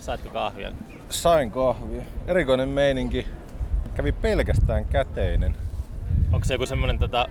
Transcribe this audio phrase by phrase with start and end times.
[0.00, 0.72] Saitko kahvia?
[1.08, 2.02] Sain kahvia.
[2.26, 3.26] Erikoinen meininki.
[3.94, 5.56] Kävi pelkästään käteinen.
[6.32, 7.28] Onko se joku semmonen tota...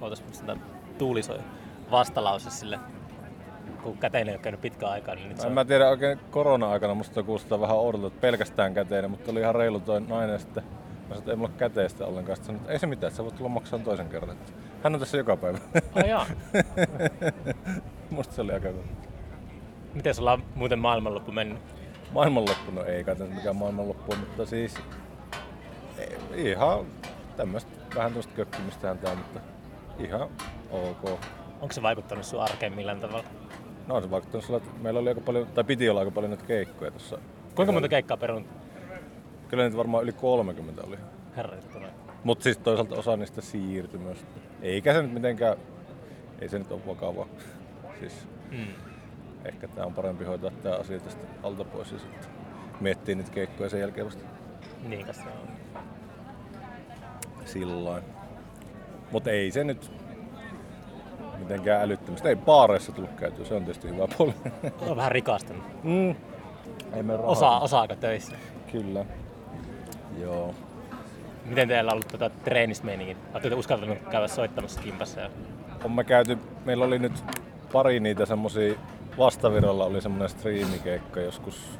[0.00, 0.56] Ootas musta
[0.98, 1.38] Tuuli soi
[1.90, 2.80] vastalause sille,
[3.82, 5.54] kun käteinen ei ole käynyt pitkään aikaa, niin nyt se En on...
[5.54, 9.80] mä tiedä oikein korona-aikana, musta kuulostaa vähän oudolta, että pelkästään käteinen, mutta oli ihan reilu
[9.80, 10.64] toi nainen sitten.
[10.64, 10.70] Mä
[11.08, 12.36] sanoin, että ei mulla ole käteistä ollenkaan.
[12.36, 14.36] Sitten sanoin, että ei se mitään, että sä voit tulla maksamaan toisen kerran.
[14.82, 15.58] Hän on tässä joka päivä.
[15.94, 16.26] Ai jaa.
[18.10, 18.82] musta se oli aika hyvä.
[19.96, 21.58] Miten sulla on muuten maailmanloppu mennyt?
[22.12, 24.74] Maailmanloppu, no ei nyt mikään maailmanloppu, mutta siis
[26.34, 26.86] ihan
[27.36, 29.40] tämmöistä vähän tuosta kökkimistähän tää, mutta
[29.98, 30.28] ihan
[30.70, 31.20] ok.
[31.60, 33.24] Onko se vaikuttanut sun arkeen millään tavalla?
[33.86, 36.30] No on se vaikuttanut sillä, että meillä oli aika paljon, tai piti olla aika paljon
[36.30, 37.18] näitä keikkoja tuossa.
[37.54, 38.46] Kuinka monta keikkaa perunut?
[39.48, 40.96] Kyllä niitä varmaan yli 30 oli.
[41.36, 41.56] Herra,
[42.24, 44.26] Mutta siis toisaalta osa niistä siirtyi myös.
[44.62, 45.56] Eikä se nyt mitenkään,
[46.40, 47.26] ei se nyt ole vakavaa.
[48.00, 48.85] Siis mm.
[49.48, 52.30] Ehkä tämä on parempi hoitaa tämä asia tästä alta pois ja sitten
[52.80, 54.24] miettiä niitä keikkoja sen jälkeen vasta
[54.88, 55.48] Niin se on.
[57.44, 58.04] sillain.
[59.12, 59.90] Mutta ei se nyt
[61.38, 62.28] mitenkään älyttömästi.
[62.28, 64.34] Ei baareissa tullut käytyä, se on tietysti hyvä puoli.
[64.90, 65.62] On vähän rikastunut.
[65.84, 66.14] Mm.
[66.92, 67.30] Ei me rahaa.
[67.30, 68.36] Osa, osa-aika töissä.
[68.72, 69.04] Kyllä.
[70.20, 70.54] Joo.
[71.44, 73.16] Miten teillä on ollut tota treenismeiningit?
[73.18, 75.30] Oletteko te uskaltanut käydä soittamassa kimpassa?
[75.84, 77.24] On me käyty, meillä oli nyt
[77.72, 78.74] pari niitä semmosia,
[79.18, 81.78] vastavirralla oli semmoinen striimikeikka joskus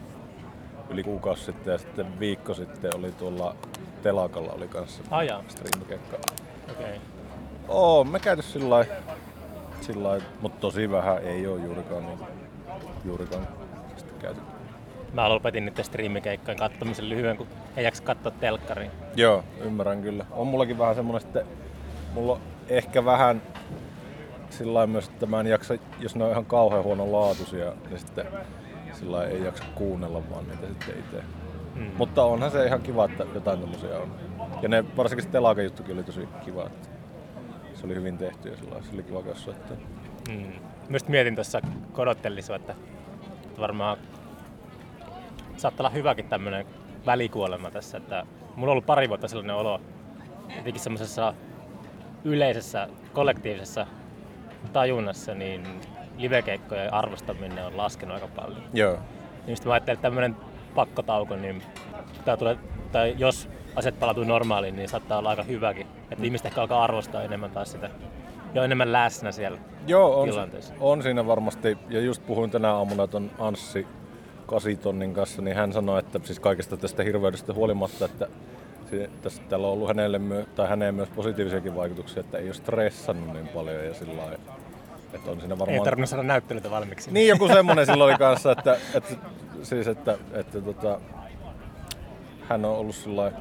[0.91, 3.57] yli kuukausi sitten ja sitten viikko sitten oli tuolla
[4.03, 5.45] telakalla oli kanssa jaa.
[5.49, 6.17] striimikeikka.
[6.71, 6.85] Okei.
[6.85, 6.99] Okay.
[7.69, 8.71] Oo, me käyty sillä
[9.95, 12.19] lailla, mutta tosi vähän ei ole juurikaan, niin,
[13.05, 13.49] juurikaan
[13.97, 14.41] sitten käyty.
[15.13, 18.91] Mä lopetin nyt striimikeikkojen kattomisen lyhyen, kun ei jaksa katsoa telkkariin.
[19.17, 20.27] Joo, ymmärrän kyllä.
[20.31, 21.47] On mullakin vähän semmoinen sitten,
[22.15, 23.43] mulla on ehkä vähän
[24.51, 28.27] sillä myös, että mä en jaksa, jos ne on ihan kauhean huonolaatuisia, niin sitten
[28.93, 31.23] sillä ei jaksa kuunnella vaan niitä sitten itse.
[31.75, 31.91] Mm.
[31.97, 34.13] Mutta onhan se ihan kiva, että jotain tämmöisiä on.
[34.63, 36.89] Ja ne, varsinkin se telakan juttukin oli tosi kiva, että
[37.75, 39.77] se oli hyvin tehty ja sillä se oli kiva käydä soittaa.
[40.29, 40.53] Mm.
[40.89, 41.61] Myös mietin tuossa,
[42.41, 42.75] sua, että
[43.59, 43.99] varmaan
[45.57, 46.67] saattaa olla hyväkin tämmöinen
[47.07, 48.27] välikuolema tässä, että
[48.57, 49.81] mulla on ollut pari vuotta sellainen olo,
[50.57, 51.35] jotenkin semmoisessa
[52.25, 53.87] yleisessä, kollektiivisessa
[54.69, 55.63] tajunnassa, niin
[56.19, 58.63] livekeikkojen arvostaminen on laskenut aika paljon.
[58.73, 58.99] Joo.
[59.47, 60.37] Niin mä ajattelin, että tämmöinen
[60.75, 61.63] pakkotauko, niin
[62.25, 62.57] tää tulee,
[62.93, 65.87] tai jos asiat palautuu normaaliin, niin saattaa olla aika hyväkin.
[66.11, 67.91] Että ihmiset ehkä alkaa arvostaa enemmän taas sitä,
[68.55, 70.75] jo enemmän läsnä siellä Joo, on, tilanteessa.
[70.81, 71.79] on siinä varmasti.
[71.89, 73.87] Ja just puhuin tänä aamuna ton Anssi
[74.47, 78.29] Kasitonnin kanssa, niin hän sanoi, että siis kaikesta tästä hirveydestä huolimatta, että
[79.23, 83.33] tässä, täällä on ollut hänelle myö, tai häneen myös positiivisiakin vaikutuksia, että ei ole stressannut
[83.33, 84.56] niin paljon ja sillä lailla,
[85.17, 85.79] että on siinä varmaan...
[85.79, 87.13] Ei tarvinnut saada näyttelytä valmiiksi.
[87.13, 89.15] Niin, joku semmonen silloin oli kanssa, että, että,
[89.63, 91.01] siis, että, että tota,
[92.49, 93.33] hän on ollut sillä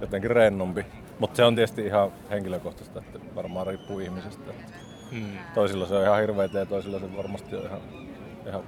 [0.00, 0.86] jotenkin rennompi.
[1.18, 4.50] Mutta se on tietysti ihan henkilökohtaista, että varmaan riippuu ihmisestä.
[4.50, 4.72] Että
[5.12, 5.38] Mm.
[5.54, 7.80] toisilla se on ihan hirveitä ja toisilla se varmasti on ihan,
[8.46, 8.62] ihan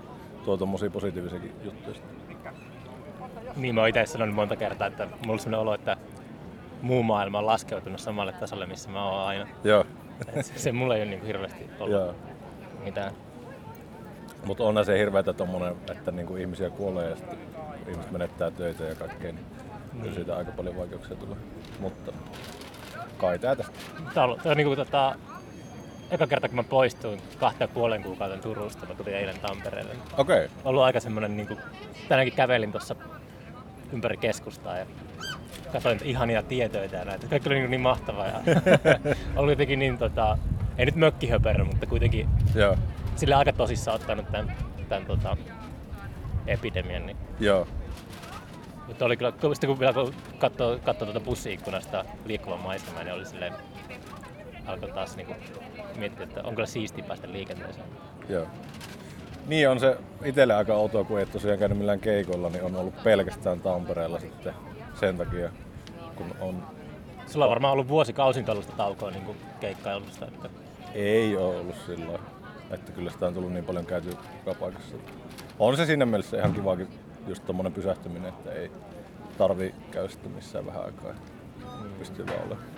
[0.45, 1.97] tuo tommosia positiivisiakin juttuja.
[3.57, 5.97] Niin mä oon itse sanonut monta kertaa, että mulla on sellainen olo, että
[6.83, 9.47] muu maailma on laskeutunut samalle tasolle, missä mä oon aina.
[9.65, 9.85] Joo,
[10.35, 12.15] Et se, se mulla ei ole niin hirveästi ollut joo.
[12.85, 13.13] Mitään.
[14.45, 17.39] Mutta onhan se hirveätä tommonen, että niinku ihmisiä kuolee ja sitten
[17.89, 19.47] ihmiset menettää töitä ja kaikkea, niin
[20.01, 21.37] kyllä siitä aika paljon vaikeuksia tulee.
[21.81, 22.13] Mutta
[23.19, 23.73] kai tää tästä.
[24.15, 25.15] Tää on, tää on niinku tota,
[26.11, 29.95] eka kerta kun mä poistuin kahteen ja puolen kuukauden Turusta, mä tulin eilen Tampereelle.
[30.19, 30.57] Okei, okay.
[30.65, 31.57] Ollut aika semmonen niinku,
[32.09, 32.97] tänäänkin kävelin tuossa
[33.93, 34.87] ympäri keskustaa ja
[35.73, 37.27] katsoin ihania tietöitä ja näitä.
[37.27, 38.27] Kaikki oli niin, niin mahtavaa.
[38.27, 38.41] Ja
[39.37, 40.39] oli jotenkin niin, tota,
[40.81, 42.77] ei nyt mökkihöperö, mutta kuitenkin joo,
[43.17, 44.57] sille aika tosissaan ottanut tämän,
[44.89, 45.37] tämän tota,
[46.47, 47.07] epidemian.
[47.07, 47.17] Niin.
[47.41, 47.67] joo.
[48.87, 53.27] Mutta oli kyllä, kun, kun vielä kun katsoo, katsoo tuota bussiikkunasta liikkuvan maisemaa, niin oli
[53.27, 53.53] silleen,
[54.67, 55.35] alkoi taas niinku
[55.97, 57.87] miettiä, että on kyllä siistiä päästä liikenteeseen.
[58.29, 58.47] Joo.
[59.47, 63.03] Niin on se itselle aika outoa, kun ei tosiaan käynyt millään keikoilla, niin on ollut
[63.05, 64.55] pelkästään Tampereella sitten
[65.01, 65.51] sen takia,
[66.17, 66.67] kun on...
[67.27, 70.27] Sulla on varmaan ollut vuosikausin tällaista taukoa niin keikkailusta.
[70.27, 70.49] Että...
[70.95, 72.19] Ei ole ollut sillä
[72.71, 74.11] että kyllä sitä on tullut niin paljon käyty
[74.47, 74.97] joka paikassa.
[75.59, 76.89] On se siinä mielessä ihan kivakin
[77.27, 78.71] just tommonen pysähtyminen, että ei
[79.39, 81.15] tarvi käydä sitä missään vähän aikaa.
[81.99, 82.69] Pystyy vaan olemaan.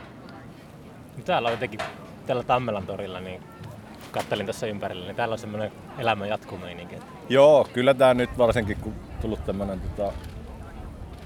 [1.16, 1.80] Mutta Täällä on jotenkin,
[2.26, 3.42] täällä Tammelan torilla, niin
[4.10, 6.96] kattelin tässä ympärillä, niin täällä on semmoinen elämän jatkumeininki.
[7.28, 10.12] Joo, kyllä tää nyt varsinkin kun tullut tämmönen tota,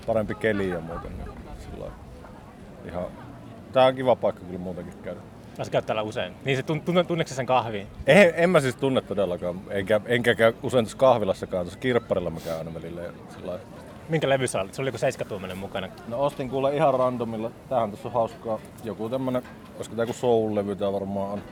[0.06, 1.28] parempi keli ja muuten, niin
[1.58, 1.86] sillä
[2.84, 3.04] ihan...
[3.72, 5.20] Tää on kiva paikka kyllä muutenkin käydä.
[5.58, 6.32] Mä käyt täällä usein.
[6.44, 7.86] Niin se tun, tun, tunneeko sen kahviin?
[8.06, 12.40] En, en mä siis tunne todellakaan, enkä, enkä käy usein tuossa kahvilassakaan, tuossa kirpparilla mä
[12.40, 13.02] käyn aina välillä.
[13.28, 13.58] sillä.
[14.08, 14.74] Minkä levy sä olit?
[14.74, 15.88] Se oli joku 7 mukana.
[16.08, 17.50] No ostin kuule ihan randomilla.
[17.68, 18.58] Tähän tässä on hauskaa.
[18.84, 19.42] Joku tämmönen,
[19.78, 21.42] koska tää joku soul-levy tää varmaan on.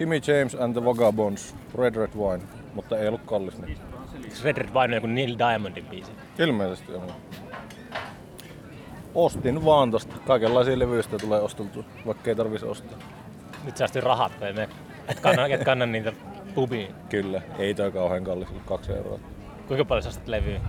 [0.00, 2.44] Jimmy James and the Vagabonds, Red Red Wine,
[2.74, 3.58] mutta ei ollut kallis.
[3.58, 3.78] Niin.
[4.44, 6.12] Red Red Wine on joku Neil Diamondin biisi.
[6.38, 7.12] Ilmeisesti on.
[9.14, 10.14] Ostin vaan tosta.
[10.26, 12.98] Kaikenlaisia levyistä tulee osteltua, vaikka ei tarvitsisi ostaa.
[13.64, 14.68] Nyt säästyy rahat, ei me.
[15.08, 16.12] Et kanna, et kanna niitä
[16.54, 16.94] pubiin.
[17.08, 19.18] Kyllä, ei toi kauhean kallis, kaksi euroa.
[19.68, 20.60] Kuinka paljon sä ostat levyä?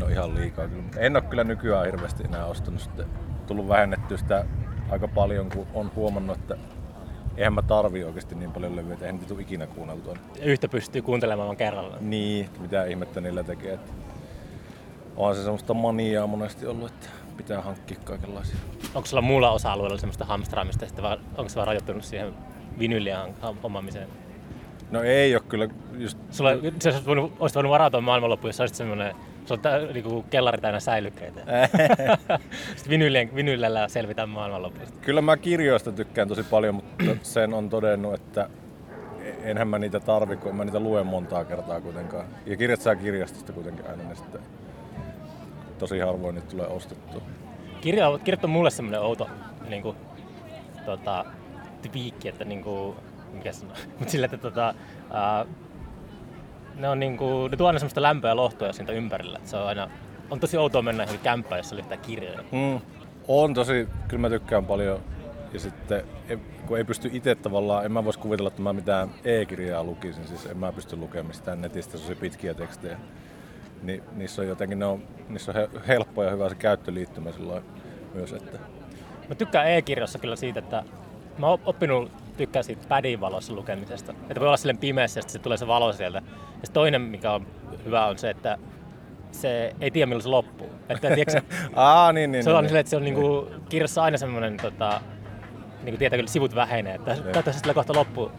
[0.00, 0.82] No ihan liikaa kyllä.
[0.96, 3.06] En ole kyllä nykyään hirveästi enää ostanut sitten.
[3.46, 4.44] Tullut vähennettyä sitä
[4.90, 6.56] aika paljon, kun on huomannut, että
[7.36, 10.16] eihän mä tarvii oikeasti niin paljon levyjä, että eihän niitä tule ikinä kuunneltua.
[10.42, 11.96] Yhtä pystyy kuuntelemaan kerralla.
[12.00, 13.72] Niin, mitä ihmettä niillä tekee.
[13.74, 13.92] Että
[15.16, 18.56] onhan se semmoista maniaa monesti ollut, että pitää hankkia kaikenlaisia.
[18.94, 22.34] Onko sulla muulla osa-alueella semmoista hamstraamista, sitten vai onko se vaan rajoittunut siihen
[22.78, 23.18] vinylien
[23.62, 24.08] omaamiseen?
[24.90, 26.18] No ei ole kyllä just...
[26.30, 26.50] Sulla,
[26.82, 29.14] sä olisit voinut, olisit voinut varautua maailmanloppuun, jos olisit semmoinen
[29.44, 31.40] se on tää, niinku kellari täynnä säilykkeitä.
[32.76, 34.98] Sitten vinylien, vinylillä selvitään maailmanlopusta.
[35.00, 38.48] Kyllä mä kirjoista tykkään tosi paljon, mutta sen on todennut, että
[39.42, 42.26] enhän mä niitä tarvi, kun en mä niitä luen montaa kertaa kuitenkaan.
[42.46, 44.40] Ja kirjat saa kirjastosta kuitenkin aina, niin sitten
[45.82, 47.22] tosi harvoin niitä tulee ostettua.
[47.80, 49.28] Kirja, kirjat on mulle semmoinen outo
[49.68, 49.96] niin kuin,
[50.84, 51.24] tota,
[51.90, 52.96] twiikki, että niin kuin,
[53.32, 54.74] mikä sanoo, mutta sillä, että tota,
[55.10, 55.46] ää,
[56.74, 59.38] ne, on niin kuin, ne tuo aina semmoista lämpöä ja lohtoa siitä ympärillä.
[59.38, 59.90] Että se on aina,
[60.30, 62.44] on tosi outoa mennä johonkin kämppään, jossa lyhtää kirjoja.
[62.52, 62.80] Mm.
[63.28, 65.00] On tosi, kyllä mä tykkään paljon.
[65.52, 66.04] Ja sitten
[66.66, 70.46] kun ei pysty itse tavallaan, en mä vois kuvitella, että mä mitään e-kirjaa lukisin, siis
[70.46, 72.98] en mä pysty lukemaan mistään netistä sellaisia pitkiä tekstejä.
[73.82, 77.64] Niin niissä on jotenkin, ne on, niissä on helppo ja hyvä se käyttöliittymä silloin
[78.14, 78.32] myös.
[78.32, 78.58] Että...
[79.28, 80.84] Mä tykkään e-kirjassa kyllä siitä, että
[81.38, 84.12] mä oon oppinut tykkää siitä pädin valossa lukemisesta.
[84.12, 86.22] Että voi olla silleen pimeässä ja se tulee se valo sieltä.
[86.62, 87.46] Ja toinen, mikä on
[87.84, 88.58] hyvä, on se, että
[89.32, 90.70] se ei tiedä milloin se loppuu.
[90.88, 91.40] Että, tiedätkö,
[91.76, 95.00] Aa, niin, niin, se on niin, silleen, että se on niinku, kirjassa aina semmoinen, tota,
[95.82, 98.32] niinku tietää kyllä sivut vähenee, että katsotaan sillä kohta loppu,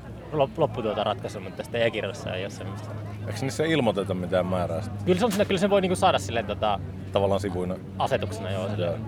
[0.58, 2.90] loppu tuota ratkaisu, mutta sitten e-kirjassa ei ole semmoista.
[3.28, 5.06] Eikö niissä ilmoiteta mitään määrää sitten?
[5.06, 6.80] Kyllä se on siinä, kyllä sen voi niinku saada silleen tota,
[7.12, 7.76] Tavallaan sivuina.
[8.00, 8.70] asetuksena joo.
[8.70, 9.02] Silleen.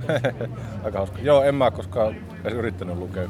[0.84, 1.18] Aika hauska.
[1.22, 3.28] Joo, en mä koskaan edes yrittänyt lukea.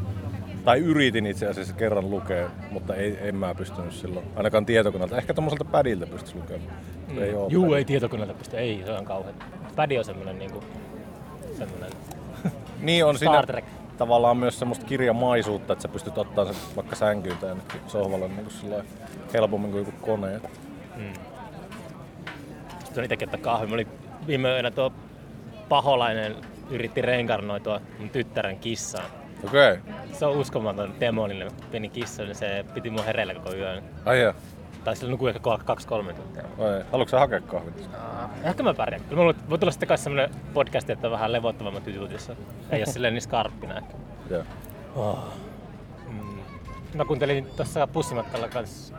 [0.65, 4.27] Tai yritin itse asiassa kerran lukea, mutta ei, en mä pystynyt silloin.
[4.37, 5.17] Ainakaan tietokoneelta.
[5.17, 6.71] Ehkä tommoselta pädiltä pystyisi lukemaan.
[7.09, 7.23] Mm.
[7.23, 8.57] Ei oo Juu, ei tietokoneelta pysty.
[8.57, 9.35] Ei, se on kauhean.
[9.77, 10.65] Pädi on semmonen niinku,
[11.59, 11.91] semmonen
[12.81, 13.65] niin on Star Trek.
[14.01, 17.57] Tavallaan myös semmoista kirjamaisuutta, että sä pystyt ottaa sen vaikka sänkyyn tai
[17.87, 18.83] sohvalle niin kuin
[19.33, 20.41] helpommin kuin joku kone.
[20.97, 21.13] Mm.
[22.85, 23.67] Sitten on itsekin ottaa kahvi.
[23.67, 23.89] Mä olin
[24.27, 24.93] viime yönä tuo
[25.69, 26.37] paholainen
[26.71, 29.11] yritti reinkarnoitua mun tyttären kissaan.
[29.45, 29.73] Okei.
[29.73, 29.95] Okay.
[30.13, 33.83] Se on uskomaton demoninen pieni kissa, niin se piti mun hereillä koko yön.
[34.05, 34.35] Ai jaa.
[34.85, 36.43] Tai sillä nukui ehkä kaksi-kolme tuntia.
[36.43, 37.89] Ai, haluatko hakea kahvit?
[38.43, 39.05] Ehkä mä pärjään.
[39.09, 42.37] Kyllä mulla voi tulla sitten kai semmonen podcast, että on vähän levottavammat jutut, jossa
[42.71, 43.95] ei ole silleen niin skarppina ehkä.
[44.31, 44.43] Joo.
[44.97, 45.19] Oh.
[46.09, 46.39] Mm.
[46.95, 48.95] Mä kuuntelin tuossa bussimatkalla kanssa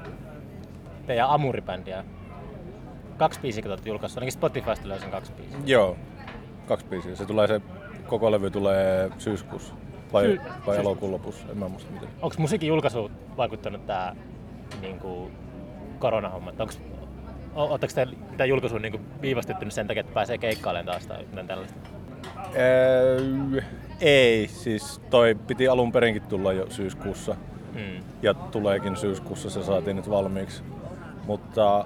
[1.07, 2.04] teidän Amuribändiä.
[3.18, 4.18] Kaksi biisiä, kun julkaissut.
[4.18, 5.60] Ainakin Spotifysta tulee sen kaksi biisiä.
[5.66, 5.98] Joo,
[6.68, 7.16] kaksi biisiä.
[7.16, 7.62] Se tulee se
[8.07, 9.74] koko levy tulee syyskuussa.
[10.13, 12.10] Vai, Sy- vai elokuun lopussa, en mä muista miten.
[12.22, 14.16] Onko musiikin julkaisu vaikuttanut tää
[14.81, 15.31] niinku,
[16.01, 16.50] koronahomma?
[16.59, 16.74] Onko
[17.56, 21.79] Oletteko te mitä julkaisu niin viivästytty sen takia, että pääsee keikkailemaan taas tai jotain tällaista?
[22.58, 23.62] Öö,
[24.01, 27.36] ei, siis toi piti alun perinkin tulla jo syyskuussa.
[27.74, 28.03] Hmm.
[28.22, 30.63] Ja tuleekin syyskuussa, se saatiin nyt valmiiksi.
[31.27, 31.86] Mutta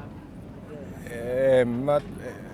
[1.11, 2.01] en mä,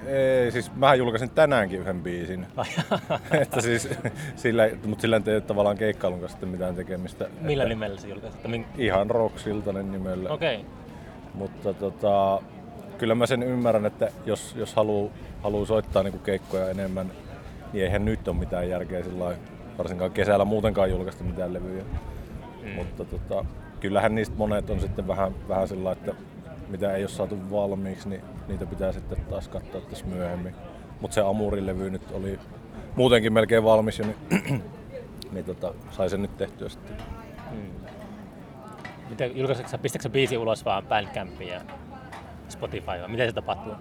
[0.05, 2.47] ei, siis mähän julkaisin tänäänkin yhden biisin.
[3.41, 3.89] että siis,
[4.35, 7.27] sillä, mutta sillä ei ole tavallaan keikkailun kanssa mitään tekemistä.
[7.41, 8.47] Millä että nimellä se julkaisit?
[8.47, 8.65] Min...
[8.77, 10.29] Ihan Rock Siltanen nimellä.
[10.29, 10.55] Okei.
[10.55, 10.80] Okay.
[11.33, 12.41] Mutta tota,
[12.97, 15.11] kyllä mä sen ymmärrän, että jos, jos haluaa
[15.43, 17.11] haluu soittaa niinku keikkoja enemmän,
[17.73, 19.35] niin eihän nyt ole mitään järkeä sillä
[19.77, 21.83] varsinkaan kesällä muutenkaan julkaista mitään levyjä.
[22.63, 22.69] Mm.
[22.69, 23.45] Mutta tota,
[23.79, 26.15] kyllähän niistä monet on sitten vähän, vähän sillä että
[26.69, 30.55] mitä ei ole saatu valmiiksi, niin niitä pitää sitten taas katsoa tässä myöhemmin.
[31.01, 32.39] Mutta se Amurin-levy nyt oli
[32.95, 34.63] muutenkin melkein valmis jo, niin,
[35.33, 36.95] niin tota, sai sen nyt tehtyä sitten.
[37.51, 37.80] Hmm.
[39.11, 41.61] Miten julkaisitko pistätkö biisi ulos vaan Bandcampiin ja
[42.49, 43.73] Spotify vai miten se tapahtuu?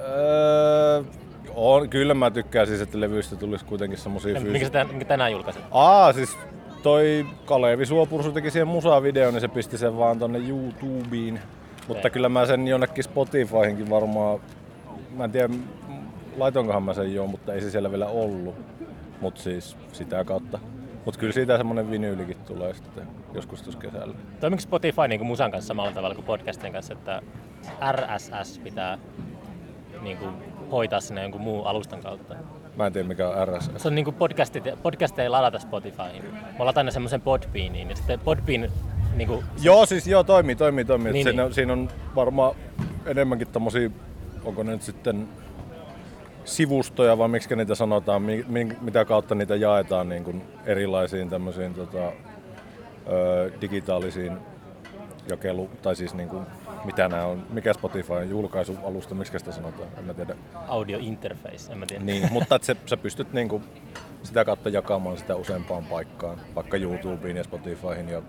[0.00, 1.02] Öö,
[1.54, 4.52] on, kyllä mä tykkään siis, että levyistä tulisi kuitenkin semmosia fyysisiä.
[4.52, 5.62] Minkä, tän, minkä tänään julkaisit?
[5.70, 6.36] Aa, siis
[6.82, 11.40] toi Kalevi Suopursu teki siihen musavideon, niin se pisti sen vaan tonne YouTubeen.
[11.88, 14.40] Mutta kyllä mä sen jonnekin Spotifyhinkin varmaan,
[15.10, 15.54] mä en tiedä
[16.36, 18.54] laitoinkohan mä sen jo, mutta ei se siellä vielä ollut.
[19.20, 20.58] Mutta siis sitä kautta
[21.06, 24.14] Mutta kyllä siitä semmoinen vinyylikin tulee sitten joskus tuossa kesällä.
[24.40, 27.22] Toimiko Spotify niin kuin musan kanssa samalla tavalla kuin podcastien kanssa, että
[27.92, 28.98] RSS pitää
[30.02, 30.30] niin kuin,
[30.70, 32.34] hoitaa sinne jonkun muun alustan kautta?
[32.76, 33.70] Mä en tiedä mikä on RSS.
[33.76, 36.24] Se on niin kuin podcastit, podcasteja ei ladata Spotifyhin.
[36.58, 38.70] Mä latan ne semmoisen Podbeaniin ja sitten Podbean
[39.16, 41.12] niin kuin, Joo, siis joo, toimii, toimii, toimii.
[41.12, 41.54] Niin, Niin, siinä, niin.
[41.54, 42.54] siinä on varmaan
[43.06, 43.90] enemmänkin tommosia,
[44.44, 45.28] onko ne nyt sitten
[46.46, 51.74] sivustoja vai miksi niitä sanotaan, mi, mi, mitä kautta niitä jaetaan niin kuin erilaisiin tämmöisiin
[51.74, 52.12] tota,
[53.08, 54.38] ö, digitaalisiin
[55.28, 56.46] jakelu, tai siis niin kuin,
[56.84, 60.36] mitä nämä on, mikä Spotify on julkaisualusta, miksi sitä sanotaan, en mä tiedä.
[60.68, 62.04] audio interface, en mä tiedä.
[62.04, 63.64] Niin, mutta et se, sä pystyt niin kuin
[64.22, 68.22] sitä kautta jakamaan sitä useampaan paikkaan, vaikka YouTubeen ja Spotifyhin ja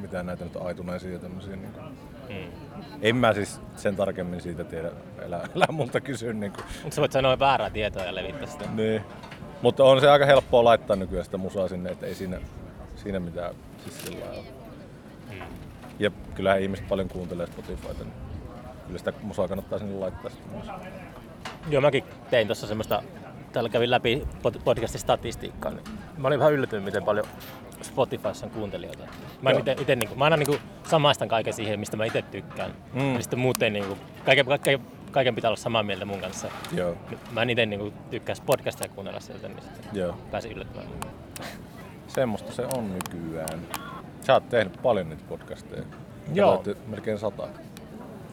[0.00, 1.56] mitä näitä nyt on, iTunesiin ja tämmöisiä.
[1.56, 1.84] Niin kuin.
[2.28, 2.61] Mm.
[3.02, 4.90] En mä siis sen tarkemmin siitä tiedä,
[5.26, 6.34] älä, älä multa kysy.
[6.34, 6.64] Niin, kuin.
[6.82, 8.64] Mutta sä voit sanoa väärää tietoa ja levittää sitä.
[8.74, 9.02] niin.
[9.62, 12.40] Mutta on se aika helppoa laittaa nykyään sitä musaa sinne, että ei siinä,
[12.96, 14.44] siinä mitään siis sillä ole.
[15.30, 15.40] Mm.
[15.98, 18.12] Ja kyllähän ihmiset paljon kuuntelee Spotifyta, niin
[18.86, 20.66] kyllä sitä musaa kannattaa sinne laittaa sitten myös.
[21.70, 23.02] Joo, mäkin tein tuossa semmoista,
[23.52, 25.84] täällä kävin läpi pod- podcastin statistiikkaa, niin
[26.16, 27.26] mä olin vähän yllätynyt, miten paljon
[27.82, 29.04] Spotifyssa on kuuntelijoita.
[29.42, 30.56] Mä, en ite, ite, niinku, mä aina niinku
[30.88, 32.74] samaistan kaiken siihen, mistä mä itse tykkään.
[32.92, 33.14] Mm.
[33.14, 34.80] Ja sitten muut ei niinku, kaiken, kaiken,
[35.10, 36.48] kaiken pitää olla samaa mieltä mun kanssa.
[36.72, 36.96] Joo,
[37.30, 40.16] Mä en itse niinku tykkää podcastia kuunnella sieltä, niin sitten joo.
[40.30, 40.88] pääsin yllättämään.
[42.08, 43.60] Semmoista se on nykyään.
[44.20, 45.82] Sä oot tehnyt paljon niitä podcasteja.
[46.34, 46.64] Joo.
[46.86, 47.48] Melkein sata.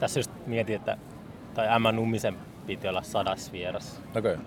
[0.00, 0.96] Tässä just mietin, että
[1.54, 2.36] tai Emma Nummisen
[2.66, 4.00] piti olla sadas vieras.
[4.16, 4.32] Okei.
[4.32, 4.38] Ja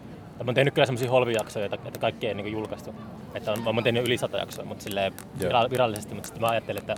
[0.46, 2.96] mä oon tehnyt kyllä semmosia holvijaksoja, että, että kaikki ei niinku julkaistu.
[3.36, 5.70] Että on, mä oon tehnyt yli sata jaksoa, mutta silleen Joo.
[5.70, 6.14] virallisesti.
[6.14, 6.96] Mutta sitten mä ajattelin, että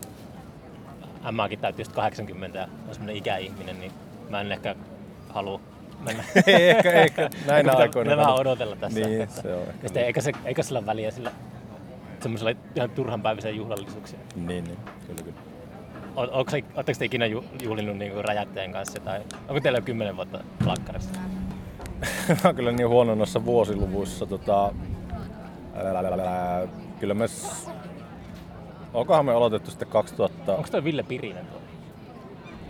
[1.29, 3.91] Emmaakin täytyy just 80 ja on semmonen ikäihminen, niin
[4.29, 4.75] mä en ehkä
[5.29, 5.59] halua
[6.05, 6.23] mennä.
[6.47, 8.09] Ei, ehkä, ehkä näinä Pitää- aikoina.
[8.11, 8.99] pitää vähän odotella tässä.
[8.99, 9.87] Niin, että- se on ehkä.
[9.87, 11.31] sitten eikä, se, eikä sillä ole väliä sillä
[12.19, 14.19] semmoisella ihan turhanpäiväisiä juhlallisuuksia.
[14.35, 14.77] Niin, niin.
[15.07, 15.37] Kyllä, kyllä.
[16.15, 19.81] O- Onko se, ootteko te ikinä ju, juhlinut niinku räjäyttäjän kanssa tai onko teillä jo
[19.83, 21.11] 10 vuotta plakkarissa?
[22.43, 24.25] Mä kyllä niin huono noissa vuosiluvuissa.
[24.25, 24.73] Tota,
[26.99, 27.25] kyllä me...
[28.93, 30.55] Onkohan me aloitettu sitten 2000...
[30.55, 31.59] Onko toi Ville Pirinen tuo?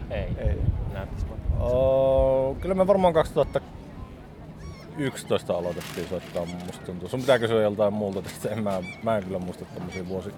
[0.10, 0.27] Ei.
[0.38, 0.58] Ei.
[0.94, 1.25] Näyttäis.
[1.60, 7.10] Oh, kyllä me varmaan 2011 aloitettiin soittaa, musta tuntuu.
[7.10, 10.34] Sun pitää kysyä joltain muulta tästä, en mä, mä en kyllä muista tämmöisiä vuosi...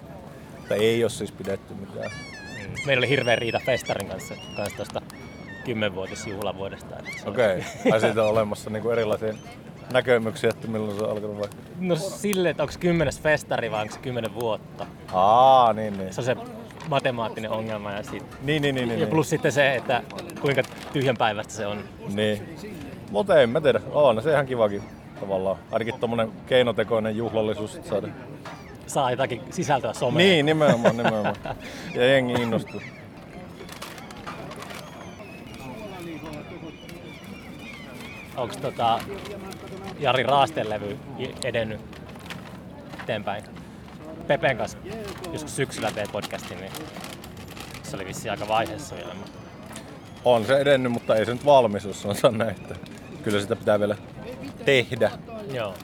[0.68, 2.10] Tai ei ole siis pidetty mitään.
[2.10, 2.74] Mm.
[2.86, 5.00] Meillä oli hirveä riita Festarin kanssa, kanssa tuosta
[5.64, 6.98] 10-vuotisjuhlavuodesta.
[6.98, 7.92] että se oli- Okei, okay.
[7.92, 9.34] ai siitä on olemassa niinku erilaisia
[9.92, 11.48] näkemyksiä, että milloin se on alkanut vai?
[11.80, 14.86] No silleen, että onko 10 festari vai onko se 10 vuotta?
[15.12, 16.12] Aa, niin niin.
[16.14, 16.36] Se on se
[16.88, 18.88] matemaattinen ongelma ja, sit, Niin, niin, niin.
[18.88, 20.02] niin, ja plus sitten se, että
[20.40, 20.62] kuinka
[20.92, 21.84] tyhjän päivästä se on.
[22.14, 22.56] Niin.
[23.10, 24.82] Mutta en mä tiedä, on se ihan kivakin
[25.20, 25.56] tavallaan.
[25.72, 28.08] Ainakin tommonen keinotekoinen juhlallisuus saada.
[28.86, 30.28] Saa jotakin sisältöä someen.
[30.28, 31.36] Niin, nimenomaan, nimenomaan.
[31.94, 32.80] Ja jengi innostuu.
[38.38, 38.98] Onko tota
[39.98, 40.98] Jari Raasteen levy
[41.44, 41.80] edennyt
[43.02, 43.44] eteenpäin?
[44.26, 44.78] Pepen kanssa
[45.32, 46.72] joskus syksyllä tein podcastin, niin
[47.82, 49.14] se oli vissiin aika vaiheessa vielä.
[49.14, 49.38] mutta-
[50.24, 52.50] On se edennyt, mutta ei se nyt valmis, jos sanotaan näin.
[52.50, 52.74] Että
[53.22, 53.96] kyllä sitä pitää vielä
[54.64, 55.10] tehdä.
[55.52, 55.74] Joo.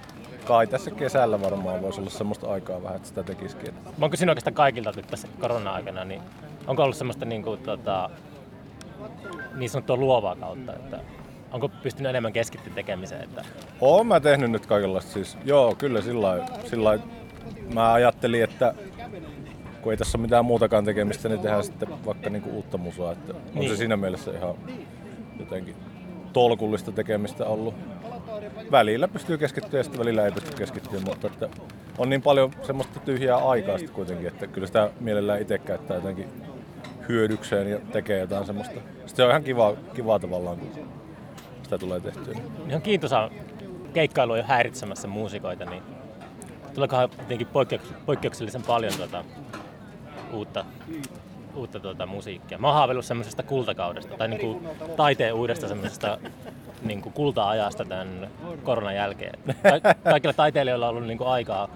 [0.44, 3.74] Kai tässä kesällä varmaan voisi olla semmoista aikaa vähän, että sitä tekisikin.
[3.74, 6.22] Mä oon kysynyt oikeastaan kaikilta nyt tässä korona-aikana, niin
[6.66, 8.10] onko ollut semmoista niin, kuin, tota,
[9.54, 11.00] niin sanottua luovaa kautta, että
[11.54, 13.44] onko pystynyt enemmän keskittyä tekemiseen, että
[13.80, 15.38] Oon mä tehnyt nyt kaikenlaista siis.
[15.44, 16.98] Joo, kyllä sillä lailla- sillä.
[17.74, 18.74] Mä ajattelin, että
[19.82, 23.12] kun ei tässä ole mitään muutakaan tekemistä, niin tehdään sitten vaikka niinku uutta musaa.
[23.12, 23.70] Että on Niin.
[23.70, 24.54] se siinä mielessä ihan
[25.38, 25.76] jotenkin
[26.32, 27.74] tolkullista tekemistä ollut.
[28.70, 31.48] Välillä pystyy keskittyä ja sitten välillä ei pysty keskittyä, mutta että
[31.98, 36.28] on niin paljon semmoista tyhjää aikaa sitten kuitenkin, että kyllä sitä mielellään itse käyttää jotenkin
[37.08, 38.74] hyödykseen ja tekee jotain semmoista.
[38.74, 40.68] Sitten se on ihan kiva, kiva tavallaan, kun
[41.74, 42.34] sitä tulee tehtyä.
[42.68, 43.30] ihan kiintoisa
[43.92, 45.82] keikkailu on jo häiritsemässä muusikoita, niin
[46.74, 49.24] tuleekohan jotenkin poikkeuks- poikkeuksellisen paljon tuota,
[50.32, 50.64] uutta,
[51.54, 52.58] uutta tuota, musiikkia.
[52.58, 54.62] Mä oon semmoisesta kultakaudesta tai niinku
[54.96, 56.18] taiteen uudesta semmoisesta
[56.82, 58.30] niinku kulta-ajasta tämän
[58.62, 59.38] koronan jälkeen.
[59.82, 61.68] Ka- kaikilla taiteilijoilla on ollut niinku aikaa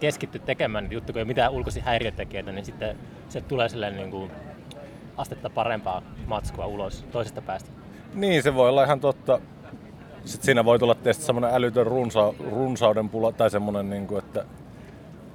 [0.00, 2.96] keskittyä tekemään niitä juttuja, kun ei mitään ulkoisia häiriötekijöitä, niin sitten
[3.28, 4.30] se tulee silleen niinku
[5.16, 7.79] astetta parempaa matskua ulos toisesta päästä.
[8.14, 9.40] Niin, se voi olla ihan totta.
[10.24, 14.44] Sitten siinä voi tulla tietysti semmoinen älytön runsa, runsauden pula tai semmoinen, niin kuin, että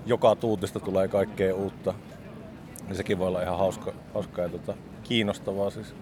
[0.05, 1.93] joka tuutista tulee kaikkea uutta.
[2.87, 5.95] Niin sekin voi olla ihan hauska, hauska ja tota, kiinnostavaa siis.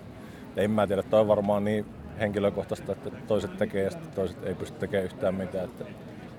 [0.58, 1.86] En mä tiedä, toi on varmaan niin
[2.20, 5.65] henkilökohtaista, että toiset tekee ja sitten toiset ei pysty tekemään yhtään mitään.
[5.65, 5.86] Että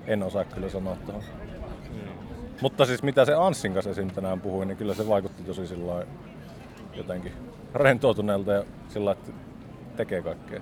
[0.07, 1.23] en osaa kyllä sanoa tuohon.
[2.61, 4.11] Mutta siis mitä se Anssin kanssa esim.
[4.11, 5.75] tänään puhui, niin kyllä se vaikutti tosi
[6.93, 7.31] jotenkin
[7.73, 9.31] rentoutuneelta ja sillä että
[9.95, 10.61] tekee kaikkea.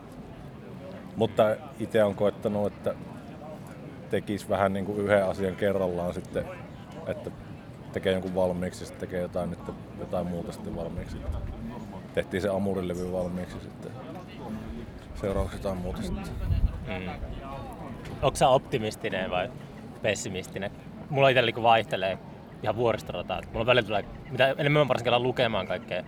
[1.15, 2.95] Mutta itse on koettanut, että
[4.09, 6.45] tekisi vähän niin kuin yhden asian kerrallaan sitten,
[7.07, 7.31] että
[7.93, 9.59] tekee jonkun valmiiksi sitten tekee jotain, nyt,
[9.99, 11.17] jotain muuta sitten valmiiksi.
[12.13, 13.91] Tehtiin se Amurilevy valmiiksi sitten.
[15.15, 16.33] Seuraavaksi jotain muuta sitten.
[16.87, 17.09] Mm.
[18.21, 19.51] Onko sä optimistinen vai
[20.01, 20.71] pessimistinen?
[21.09, 22.17] Mulla itsellä niin vaihtelee
[22.63, 23.41] ihan vuoristorataa.
[23.53, 26.03] Mulla välillä tulee, mitä enemmän mä varsinkin lukemaan kaikkea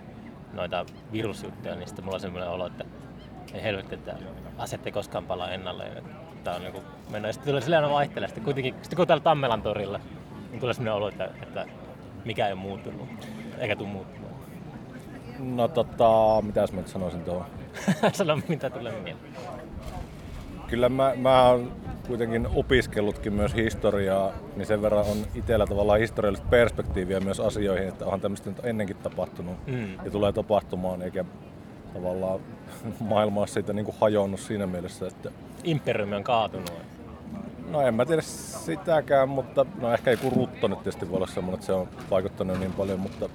[0.52, 2.84] noita virusjuttuja, niin sitten mulla on semmoinen olo, että
[3.54, 4.16] ei helvetti, että
[4.58, 6.04] asiat ei koskaan palaa ennalleen.
[6.44, 7.32] Tää on niinku mennä.
[7.32, 8.28] Sitten tulee silleen vaihtelee.
[8.28, 10.00] Sitten kuitenkin, sitten kun täällä Tammelan torilla,
[10.50, 11.66] niin tulee semmoinen olo, että, että
[12.24, 13.08] mikä ei ole muuttunut.
[13.58, 14.34] Eikä tule muuttumaan.
[15.38, 17.46] No tota, mitäs mä nyt sanoisin tuohon?
[18.12, 19.26] Sano mitä tulee mieleen.
[20.68, 21.72] Kyllä mä, mä oon
[22.06, 28.04] kuitenkin opiskellutkin myös historiaa, niin sen verran on itsellä tavallaan historiallista perspektiiviä myös asioihin, että
[28.04, 29.94] onhan tämmöistä nyt ennenkin tapahtunut mm.
[30.04, 31.24] ja tulee tapahtumaan, eikä
[31.96, 32.40] tavallaan
[33.00, 35.30] maailma ole siitä niin kuin hajonnut siinä mielessä, että...
[35.64, 36.72] Imperiumi on kaatunut.
[37.70, 41.54] No en mä tiedä sitäkään, mutta no ehkä joku rutto nyt tietysti voi olla semmoinen,
[41.54, 43.28] että se on vaikuttanut niin paljon, mutta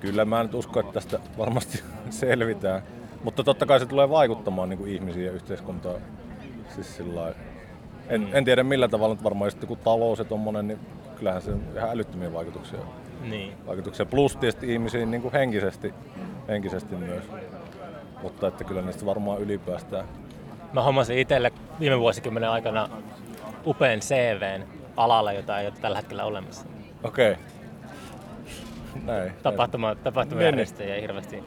[0.00, 2.82] kyllä mä nyt usko, että tästä varmasti selvitään.
[3.24, 6.00] Mutta totta kai se tulee vaikuttamaan niin kuin ihmisiin ja yhteiskuntaan.
[6.74, 7.34] Siis sillä
[8.08, 8.28] en, mm.
[8.32, 10.78] en, tiedä millä tavalla, mutta varmaan sitten kun talous ja tommonen, niin
[11.16, 12.78] kyllähän se on ihan älyttömiä vaikutuksia.
[13.30, 13.52] Niin.
[13.66, 14.06] vaikutuksia.
[14.06, 15.94] Plus tietysti ihmisiin niin kuin henkisesti,
[16.48, 17.24] henkisesti myös.
[18.22, 20.04] Mutta että kyllä niistä varmaan ylipäästään.
[20.72, 22.88] Mä hommasin itselle viime vuosikymmenen aikana
[23.66, 24.64] upean CVn
[24.96, 26.66] alalla, jota ei ole tällä hetkellä olemassa.
[27.04, 27.32] Okei.
[27.32, 27.44] Okay.
[29.04, 29.32] Näin.
[29.42, 31.44] Tapahtuma, tapahtumajärjestäjiä ei hirveästi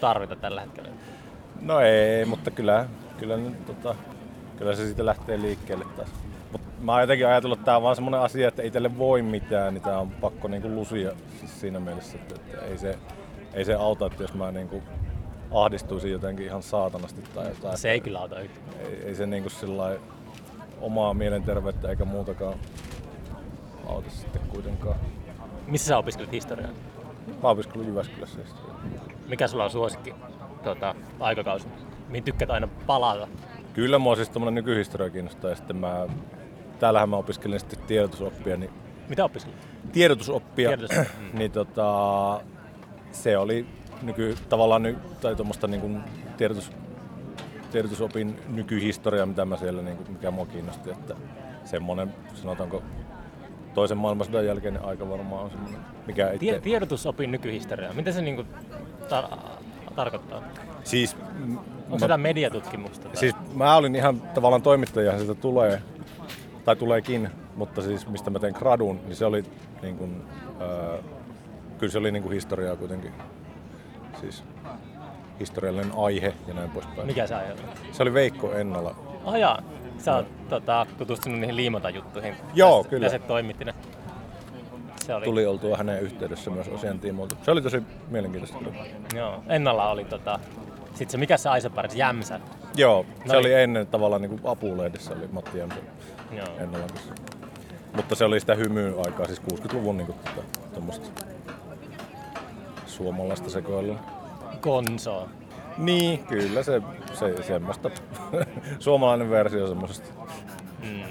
[0.00, 0.88] tarvita tällä hetkellä.
[1.60, 2.86] No ei, mutta kyllä,
[3.18, 3.94] kyllä, nyt, tota,
[4.58, 6.08] kyllä se siitä lähtee liikkeelle taas.
[6.52, 9.74] Mut mä oon jotenkin ajatellut, että tämä on vaan semmoinen asia, että itselle voi mitään,
[9.74, 12.98] niin tämä on pakko niinku lusia siis siinä mielessä, että, että ei, se,
[13.54, 14.82] ei se auta, että jos mä niinku
[15.50, 17.78] ahdistuisin jotenkin ihan saatanasti tai jotain.
[17.78, 18.80] Se ei kyllä auta yhtään.
[18.80, 19.98] Ei, ei se niinku sillä
[20.80, 22.58] omaa mielenterveyttä eikä muutakaan
[23.86, 24.96] auta sitten kuitenkaan.
[25.66, 26.70] Missä sä opiskelit historiaa?
[27.42, 28.80] Mä opiskelin Jyväskylässä historiaa.
[29.28, 30.14] Mikä sulla on suosikki
[30.64, 31.68] tuota, aikakausi?
[32.08, 33.28] Mihin tykkäät aina palata?
[33.72, 36.06] Kyllä mua siis tommonen nykyhistoria kiinnostaa ja sitten mä,
[36.78, 38.56] täällähän mä opiskelin sitten tiedotusoppia.
[38.56, 38.70] Niin
[39.08, 39.58] Mitä opiskelit?
[39.92, 40.68] Tiedotusoppia.
[40.68, 40.96] Tiedotus,
[41.38, 42.40] niin tota,
[43.12, 43.66] se oli
[44.02, 46.00] nyky, tavallaan ny, tai tuommoista niin kuin
[46.36, 46.72] tiedotus,
[47.72, 50.90] tiedotusopin nykyhistoria, mitä mä siellä, niin kuin, mikä mua kiinnosti.
[50.90, 51.14] Että
[51.64, 52.82] semmoinen, sanotaanko,
[53.74, 56.38] toisen maailmansodan jälkeinen aika varmaan on semmoinen, mikä itse...
[56.38, 57.92] Tie, tiedotusopin nykyhistoria.
[57.92, 58.48] Mitä se niin kuin
[59.02, 59.38] tar-
[59.96, 60.42] tarkoittaa?
[60.84, 61.16] Siis,
[61.90, 63.08] Onko se mediatutkimusta?
[63.08, 63.16] Tai?
[63.16, 65.82] Siis mä olin ihan tavallaan toimittaja, sitä tulee,
[66.64, 69.44] tai tuleekin, mutta siis mistä mä tein gradun, niin se oli
[69.82, 70.22] niin kuin,
[70.60, 71.04] äh,
[71.78, 73.12] kyllä se oli niin kuin historiaa kuitenkin.
[74.20, 74.44] Siis
[75.40, 77.06] historiallinen aihe ja näin poispäin.
[77.06, 77.60] Mikä se aihe oli?
[77.92, 78.94] Se oli Veikko Ennala.
[79.24, 79.62] Oh jaa,
[79.98, 80.48] sä oot no.
[80.48, 82.36] tota, tutustunut niihin liimota-juttuihin.
[82.54, 83.06] Joo, kyllä.
[83.06, 83.74] Ja se toimitti ne.
[85.06, 85.24] Se oli...
[85.24, 87.36] Tuli oltua hänen yhteydessä myös asian tiimoilta.
[87.42, 88.58] Se oli tosi mielenkiintoista.
[89.14, 90.38] Joo, Ennalla oli tota,
[90.88, 92.40] sitten se, mikä se Aiseparis, Jämsä?
[92.76, 93.58] Joo, se no oli niin.
[93.58, 95.76] ennen tavallaan niin kuin apulehdessä oli Matti Jämsä
[96.32, 96.46] Joo.
[96.58, 96.88] Ennalan
[97.96, 100.18] Mutta se oli sitä hymyyn aikaa, siis 60-luvun niin kuin,
[100.74, 101.08] tuommoista
[102.96, 103.98] suomalaista sekoilua.
[104.60, 105.28] Konso.
[105.78, 106.82] Niin, kyllä se,
[107.14, 107.90] se semmoista.
[108.78, 110.08] Suomalainen versio semmoisesta.
[110.82, 111.02] Mm.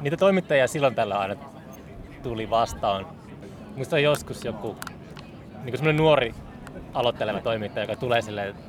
[0.00, 1.36] Niitä toimittajia silloin tällä aina
[2.22, 3.06] tuli vastaan.
[3.76, 4.76] Muista on joskus joku
[5.64, 6.34] niin semmoinen nuori
[6.94, 8.62] aloitteleva toimittaja, joka tulee silleen, että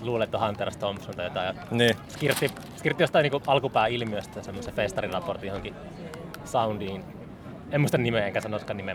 [0.00, 1.56] luulee, että on Hunter Thompson tai jotain.
[1.70, 1.96] Niin.
[2.08, 5.74] Skirtti, skirtti jostain niin alkupää ilmiöstä semmoisen festariraportin johonkin
[6.44, 7.04] soundiin.
[7.70, 8.94] En muista nimeä enkä sanoiskaan nimeä.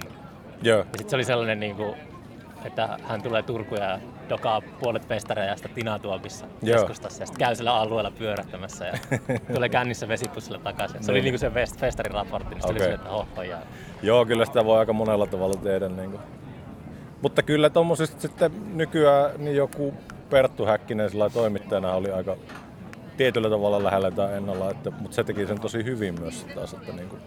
[0.62, 0.78] Joo.
[0.78, 1.96] Ja sitten se oli sellainen niin kuin,
[2.66, 4.00] että hän tulee Turkuun ja
[4.30, 8.94] dokaa puolet festareja Tinatuopissa keskustassa ja sitten käy sillä alueella pyörähtämässä ja
[9.54, 11.04] tulee kännissä vesipussilla takaisin.
[11.04, 12.72] Se oli niin kuin se fest, festarin raportti, niin okay.
[12.72, 13.58] oli se, että hoho ja...
[14.02, 15.90] Joo, kyllä sitä voi aika monella tavalla tehdä.
[15.90, 16.22] Niin kuin.
[17.22, 19.94] Mutta kyllä tuommoisesta sitten nykyään niin joku
[20.30, 22.36] Perttu Häkkinen sillä toimittajana oli aika
[23.18, 26.74] tietyllä tavalla lähellä tai ennalla, että, mutta se teki sen tosi hyvin myös taas.
[26.74, 27.22] Että niin kuin...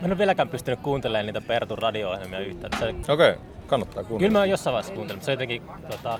[0.00, 2.72] Mä en ole vieläkään pystynyt kuuntelemaan niitä Pertun radio-ohjelmia yhtään.
[2.78, 3.12] Se...
[3.12, 4.18] Okei, okay, kannattaa kuunnella.
[4.18, 6.18] Kyllä mä oon jossain vaiheessa kuuntellut, se jotenkin, tota,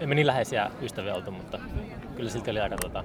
[0.00, 1.58] emme niin läheisiä ystäviä oltu, mutta
[2.16, 3.04] kyllä silti oli aika tota,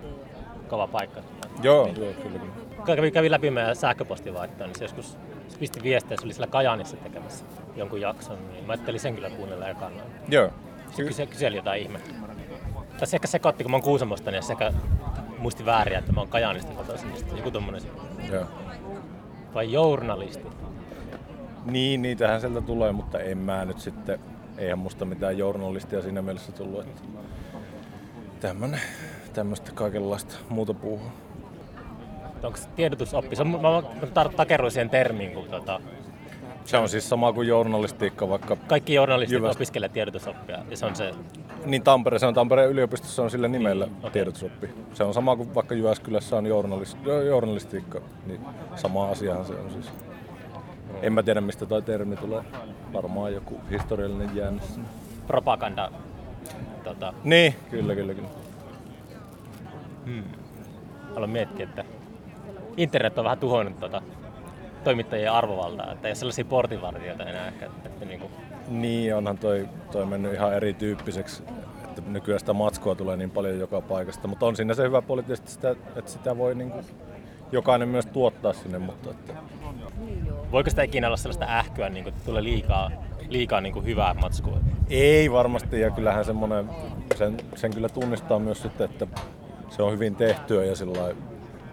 [0.67, 1.21] kova paikka.
[1.63, 2.01] Joo, niin.
[2.01, 2.39] joo kyllä.
[2.85, 6.97] Kävin, kävin läpi meidän sähköpostivaihtoa, niin se joskus se pisti viestejä, se oli siellä Kajanissa
[6.97, 10.11] tekemässä jonkun jakson, niin mä ajattelin sen kyllä kuunnella ja kannalla.
[10.29, 10.49] Joo.
[10.91, 12.15] Se kyseli, kyseli jotain ihmettä.
[12.99, 14.73] Tässä ehkä sekoitti, kun mä oon Kuusamosta, niin sekä
[15.37, 17.81] muisti väärin, että mä oon Kajaanista kotoisin, niin joku tommonen
[18.31, 18.45] Joo.
[19.55, 20.47] Vai journalisti?
[21.65, 24.19] Niin, niitähän sieltä tulee, mutta en mä nyt sitten,
[24.57, 27.01] eihän musta mitään journalistia siinä mielessä tullut, että
[28.39, 28.79] tämmönen,
[29.33, 31.11] tämmöistä kaikenlaista muuta puuhaa.
[32.43, 33.35] Onko tiedotusoppi?
[33.35, 33.59] Se on, mä,
[34.15, 35.81] mä takerruin siihen termiin, kun tota,
[36.65, 40.57] Se on siis sama kuin journalistiikka, vaikka kaikki journalistit Jyväs- opiskelee tiedotusoppia.
[40.69, 41.11] Ja se on se,
[41.65, 44.11] niin Tampere, se on Tampereen yliopistossa on sillä nimellä Niin, okei.
[44.11, 44.69] tiedotusoppi.
[44.93, 46.97] Se on sama kuin vaikka Jyväskylässä on journalist,
[47.27, 48.41] journalistiikka, niin
[48.75, 49.89] sama asiahan se on siis.
[51.01, 52.43] En mä tiedä mistä toi termi tulee.
[52.93, 54.79] Varmaan joku historiallinen jäännös.
[55.27, 55.91] propaganda.
[56.83, 58.27] Tota, Niin, kyllä, kyllä, kyllä.
[61.15, 61.83] aloin miettiä, että
[62.77, 64.01] internet on vähän tuhonnut tota,
[64.85, 65.91] toimittajien arvovaltaa.
[65.91, 67.69] Että ei ole sellaisia portinvartijoita enää ehkä.
[67.85, 68.31] Että niinku,
[68.67, 71.43] Niin, onhan toi, toi mennyt ihan erityyppiseksi,
[71.89, 75.23] että nykyään sitä matskua tulee niin paljon joka paikasta, mutta on siinä se hyvä puoli
[75.23, 76.85] tietysti sitä, että sitä voi niin kuin
[77.51, 79.33] jokainen myös tuottaa sinne, mutta että
[80.51, 82.91] voiko sitä ikinä olla sellaista ähkyä, niin että tulee liikaa,
[83.29, 84.57] liikaa niin kuin hyvää matskua?
[84.89, 86.69] ei varmasti ja kyllähän semmoinen,
[87.15, 89.07] sen, sen kyllä tunnistaa myös sitten, että
[89.69, 91.13] se on hyvin tehtyä ja sillä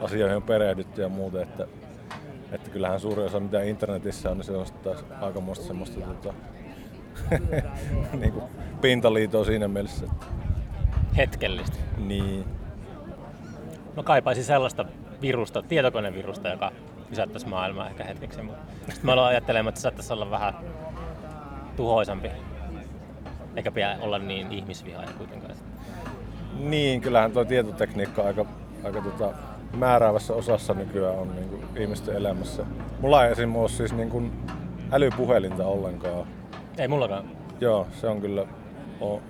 [0.01, 1.66] asioihin on perehdytty ja muuta, että,
[2.53, 6.35] että kyllähän suuri osa mitä internetissä on, niin se on taas aikamoista semmoista tota,
[8.21, 8.45] niin kuin
[8.81, 10.27] pintaliitoa siinä mielessä, että
[11.17, 11.77] Hetkellistä.
[11.99, 12.45] niin,
[13.97, 14.85] Mä kaipaisin sellaista
[15.23, 16.73] virusta, tietokonevirusta, joka
[17.09, 18.43] pysäyttäisi maailmaa ehkä hetkeksi.
[18.43, 20.55] Mutta sitten mä aloin ajattelemaan, että se saattaisi olla vähän
[21.77, 22.31] tuhoisampi.
[23.57, 25.55] Eikä pidä olla niin ihmisvihaaja kuitenkaan.
[26.59, 28.47] Niin, kyllähän tuo tietotekniikka aika,
[28.85, 29.33] aika tota,
[29.73, 32.63] määräävässä osassa nykyään on niin kuin, ihmisten elämässä.
[33.01, 33.57] Mulla ei esim.
[33.57, 34.33] ole siis niin kuin,
[34.93, 36.27] älypuhelinta ollenkaan.
[36.79, 37.25] Ei mullakaan.
[37.61, 38.47] Joo, se on kyllä,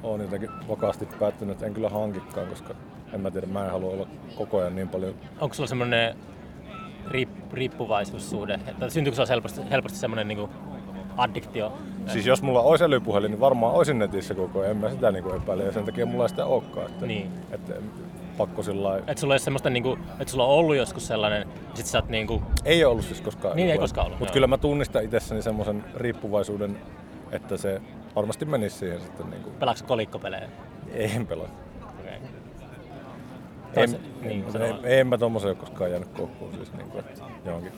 [0.03, 2.75] on jotenkin vakaasti päättynyt, että en kyllä hankikaan, koska
[3.13, 5.15] en mä tiedä, mä en halua olla koko ajan niin paljon.
[5.41, 6.17] Onko sulla semmoinen
[7.09, 8.55] riip- riippuvaisuussuhde?
[8.67, 10.49] Että syntyykö sulla helposti, helposti semmoinen niin
[11.17, 11.73] addiktio?
[12.07, 15.25] Siis jos mulla olisi älypuhelin, niin varmaan olisin netissä koko ajan, en mä sitä niin
[15.25, 16.87] kuin epäile, ja sen takia mulla ei sitä olekaan.
[16.87, 17.31] Että, Niin.
[17.51, 17.75] että
[18.47, 21.49] pakko sillä lailla- Että sulla, ei semmoista, niin kuin, että sulla on ollut joskus sellainen,
[21.75, 23.57] sit sä oot niin kuin, Ei ollut siis koskaan.
[23.57, 26.79] Niin, ei koskaan ollut, Mutta kyllä mä tunnistan itsessäni semmoisen riippuvaisuuden,
[27.33, 27.81] että se
[28.17, 30.49] varmasti menisi siihen sitten niin kuin, pelaatko kolikkopelejä?
[30.95, 31.49] en pelaa.
[32.01, 32.15] Okay.
[33.77, 33.91] En,
[34.23, 37.73] niin, en, en, en, mä tommosen ole koskaan jäänyt koukkuun siis niin kuin, että johonkin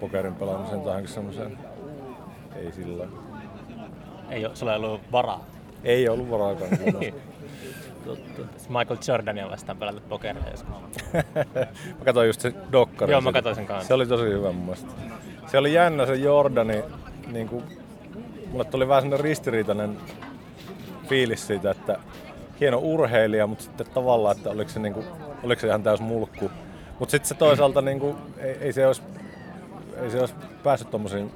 [0.00, 1.58] pokerin pelaamiseen tai johonkin semmoiseen.
[2.56, 3.04] Ei sillä.
[4.30, 5.44] Ei ole, sulla ei ollut varaa.
[5.84, 6.70] Ei ollut varaakaan.
[8.36, 8.48] kyllä.
[8.68, 10.74] Michael Jordania vastaan pelata pokeria joskus.
[11.98, 13.12] mä katsoin just se dokkari.
[13.12, 13.88] Joo, mä katsoin sen kanssa.
[13.88, 14.92] Se oli tosi hyvä mun mielestä.
[15.46, 16.82] Se oli jännä se Jordani,
[17.32, 17.64] niin kuin,
[18.50, 19.96] mulle tuli vähän sellainen ristiriitainen
[21.08, 21.98] fiilis siitä, että
[22.60, 25.06] hieno urheilija, mutta sitten tavallaan, että oliko se, niin kuin,
[25.42, 26.50] oliko se ihan täys mulkku.
[26.98, 29.02] Mutta sitten se toisaalta, niin kuin, ei, ei, se olisi,
[30.02, 31.30] ei se olisi päässyt tommosiin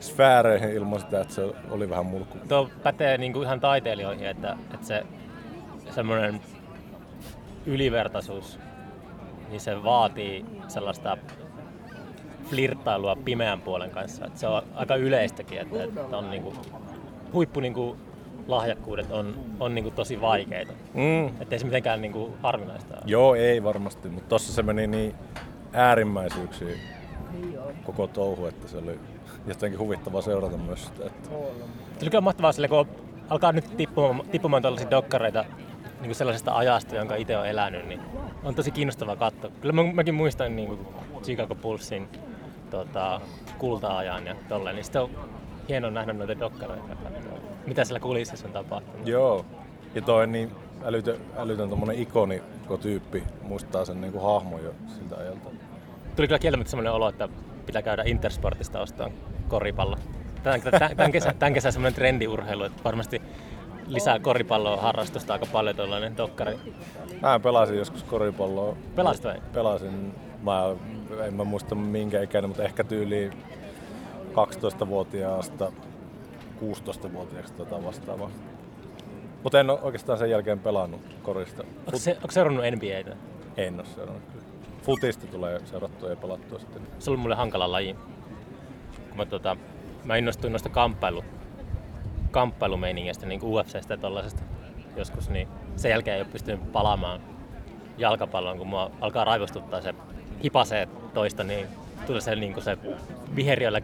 [0.00, 2.38] sfääreihin ilman sitä, että se oli vähän mulkku.
[2.48, 5.02] Tuo pätee niin kuin ihan taiteilijoihin, että, että se
[5.94, 6.40] semmoinen
[7.66, 8.58] ylivertaisuus,
[9.50, 11.16] niin se vaatii sellaista
[12.50, 14.26] flirttailua pimeän puolen kanssa.
[14.26, 16.56] Että se on aika yleistäkin, että, että on niin kuin,
[17.32, 17.98] huippu niin kuin,
[18.46, 20.72] lahjakkuudet on, on niin kuin tosi vaikeita.
[20.94, 21.26] Mm.
[21.26, 23.02] Että ei se mitenkään niin kuin, harvinaista ole.
[23.06, 25.14] Joo, ei varmasti, mutta tossa se meni niin
[25.72, 26.78] äärimmäisyyksiin
[27.84, 28.98] koko touhu, että se oli
[29.46, 31.06] jotenkin huvittavaa seurata myös sitä.
[31.06, 31.28] Että...
[31.28, 32.86] Se oli kyllä mahtavaa sille, kun
[33.30, 35.44] alkaa nyt tippumaan, tippumaan tällaisia dokkareita
[36.04, 38.00] niin kuin sellaisesta ajasta, jonka itse on elänyt, niin
[38.42, 39.50] on tosi kiinnostavaa katsoa.
[39.60, 40.86] Kyllä mä, mäkin muistan niin kuin
[41.22, 42.08] Chicago Bullsin
[42.70, 43.20] tota,
[43.58, 45.10] kulta-ajan ja tolleen, niin sitten on
[45.68, 46.96] hienoa nähdä noita dokkareita.
[47.66, 49.08] Mitä siellä kulississa on tapahtunut.
[49.08, 49.44] Joo,
[49.94, 50.50] ja toi niin
[50.84, 55.50] älytön, älytön tommonen ikoni, kun tyyppi muistaa sen niinku hahmon jo siltä ajalta.
[56.16, 57.28] Tuli kyllä kieltämättä sellainen olo, että
[57.66, 59.10] pitää käydä Intersportista ostaa
[59.48, 59.96] koripallo.
[60.42, 63.22] Tämän, tämän, tämän, kesän, tämän kesän semmoinen trendiurheilu, että varmasti
[63.86, 66.58] lisää koripalloa harrastusta aika paljon tuollainen dokkari.
[67.22, 68.76] Mä pelasin joskus koripalloa.
[68.94, 69.42] Pelasit vai?
[69.52, 70.62] Pelasin, mä
[71.26, 73.32] en mä muista minkä ikäinen, mutta ehkä tyyliin
[74.32, 75.72] 12-vuotiaasta
[76.60, 78.30] 16-vuotiaaksi tota vastaavaa.
[79.42, 81.64] Mutta en ole oikeastaan sen jälkeen pelannut korista.
[81.86, 83.16] Onko, se, onko seurannut NBAtä?
[83.56, 84.44] En ole seurannut kyllä.
[84.82, 86.82] Futista tulee seurattua ja pelattua sitten.
[86.98, 87.96] Se oli mulle hankala laji.
[89.08, 89.56] Kun mä, tota,
[90.04, 91.24] mä innostuin noista kamppailu,
[92.34, 94.42] kamppailumeiningistä, niin UFCstä ja tollasesta
[94.96, 97.20] joskus, niin sen jälkeen ei ole pystynyt palaamaan
[97.98, 99.94] jalkapalloon, kun mua alkaa raivostuttaa se
[100.44, 101.66] hipasee toista, niin
[102.06, 102.78] tulee se, niin se
[103.36, 103.80] viheriöllä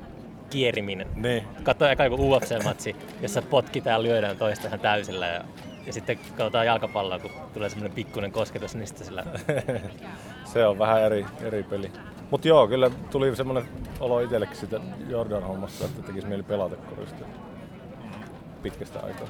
[0.51, 1.07] kieriminen.
[1.15, 1.45] Niin.
[1.63, 5.45] Katsoin eka joku UFC-matsi, jossa potkitaan lyödään toista ihan täysillä ja,
[5.87, 9.25] ja sitten katsotaan jalkapalloa, kun tulee semmoinen pikkuinen kosketus, niin sitten sillä
[10.53, 11.93] Se on vähän eri, eri peli.
[12.31, 13.65] Mutta joo, kyllä tuli semmoinen
[14.01, 17.25] olo itsellekin sitä Jordan hommasta, että tekisi mieli pelata korista
[18.63, 19.29] pitkästä aikaa.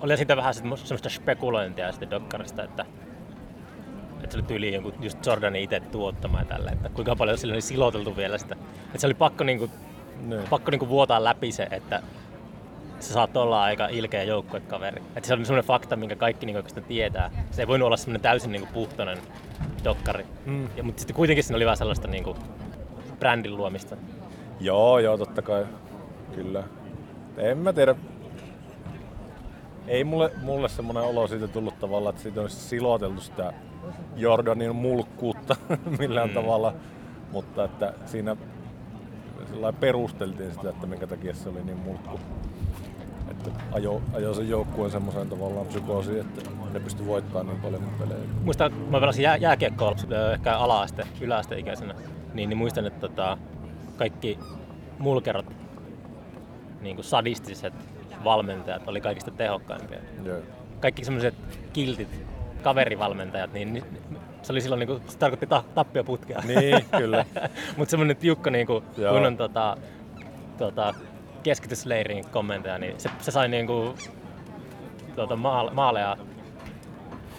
[0.00, 2.86] Oli siitä vähän semmoista spekulointia sitten Dokkarista, että,
[4.22, 7.52] että se oli tyyli jonkun just Jordanin itse tuottama ja tälle, että kuinka paljon sillä
[7.54, 8.56] oli siloteltu vielä sitä.
[8.86, 9.70] Että se oli pakko, niinku,
[10.20, 10.42] Niin.
[10.50, 12.02] pakko niinku vuotaa läpi se, että
[13.00, 15.02] se saattoi olla aika ilkeä joukkuekaveri.
[15.16, 17.30] Että se on semmoinen fakta, minkä kaikki niinku oikeastaan tietää.
[17.50, 19.18] Se ei voinut olla semmoinen täysin niinku puhtoinen
[19.84, 20.26] dokkari.
[20.46, 20.68] Mm.
[20.76, 22.36] Ja, mutta sitten kuitenkin siinä oli vähän sellaista niinku
[23.18, 23.96] brändin luomista.
[24.60, 25.66] Joo, joo, totta kai.
[26.34, 26.62] Kyllä.
[27.36, 27.94] En mä tiedä.
[29.86, 33.52] Ei mulle, mulle semmoinen olo siitä tullut tavallaan, että siitä olisi siloteltu sitä
[34.16, 35.56] Jordanin mulkkuutta
[35.98, 36.34] millään Mm.
[36.34, 36.74] tavalla.
[37.32, 38.36] Mutta että siinä
[39.80, 42.20] perusteltiin sitä, että minkä takia se oli niin mulkku.
[43.30, 48.20] Että ajo, ajo sen joukkueen semmoiseen tavallaan psykoosiin, että ne pystyi voittamaan niin paljon pelejä.
[48.44, 49.94] Muistan, kun mä pelasin jää, jääkiekkoa
[50.32, 51.94] ehkä ala-aste, yläasteikäisenä,
[52.34, 53.38] niin, niin muistan, että tota,
[53.96, 54.38] kaikki
[54.98, 55.46] mulkerot,
[56.80, 57.74] niin kuin sadistiset
[58.24, 59.98] valmentajat oli kaikista tehokkaimpia.
[60.24, 60.38] Joo.
[60.80, 61.34] Kaikki semmoiset
[61.72, 62.24] kiltit
[62.62, 63.84] kaverivalmentajat, niin,
[64.42, 66.42] se oli silloin, niin kuin, se tarkoitti ta- tappioputkea.
[66.46, 67.24] Niin, kyllä.
[67.76, 69.12] Mutta semmoinen tiukka niin kuin, Joo.
[69.12, 69.76] kunnon tota,
[70.58, 70.94] tota,
[71.42, 73.94] keskitysleirin kommentoja, niin se, se sai niin kuin,
[75.16, 76.16] tota, maale, maaleja,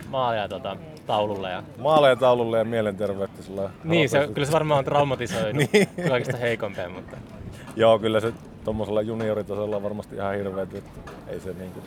[0.10, 0.78] maaleja tota,
[1.08, 1.52] taululle.
[1.52, 5.88] Ja, Maaleja taululle ja mielenterveyttä sillä niin, se, kyllä se varmaan on traumatisoinut Niin.
[6.10, 7.18] kaikista heikompia, mutta
[7.76, 11.86] Joo, kyllä se tuommoisella junioritasolla on varmasti ihan hirveä, että ei se niin kuin,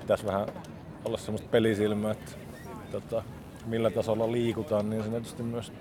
[0.00, 0.46] pitäisi vähän
[1.04, 2.32] olla semmoista pelisilmää, että
[2.92, 3.22] tota,
[3.66, 5.72] millä tasolla liikutaan, niin se tietysti myös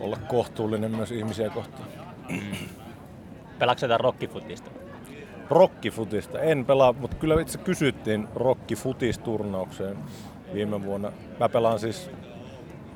[0.00, 1.88] olla kohtuullinen myös ihmisiä kohtaan.
[3.58, 4.70] pelaatko jotain rockifutista?
[5.50, 9.96] Rokkifutista en pelaa, mutta kyllä itse kysyttiin rockifutisturnaukseen
[10.54, 11.12] viime vuonna.
[11.40, 12.10] Mä pelaan siis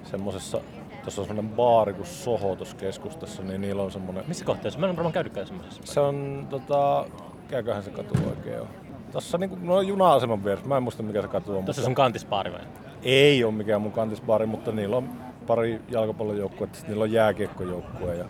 [0.04, 0.60] semmosessa,
[1.06, 4.80] tuossa on semmoinen baari kuin Soho tuossa keskustassa, niin niillä on semmoinen Missä kohteessa?
[4.80, 5.82] Mä en ole varmaan käynytkään semmoisessa.
[5.84, 7.06] Se on, tota,
[7.48, 8.68] käyköhän se katu oikein on.
[9.12, 11.64] Tossa niinku, no juna-aseman vieressä, mä en muista mikä se katu on.
[11.64, 12.60] Tuossa mutta sun kantispaari vai?
[13.02, 15.10] Ei ole mikään mun kantisbaari, mutta niillä on
[15.46, 18.24] pari jalkapallojoukkuetta, niillä on jääkiekkojoukkue ja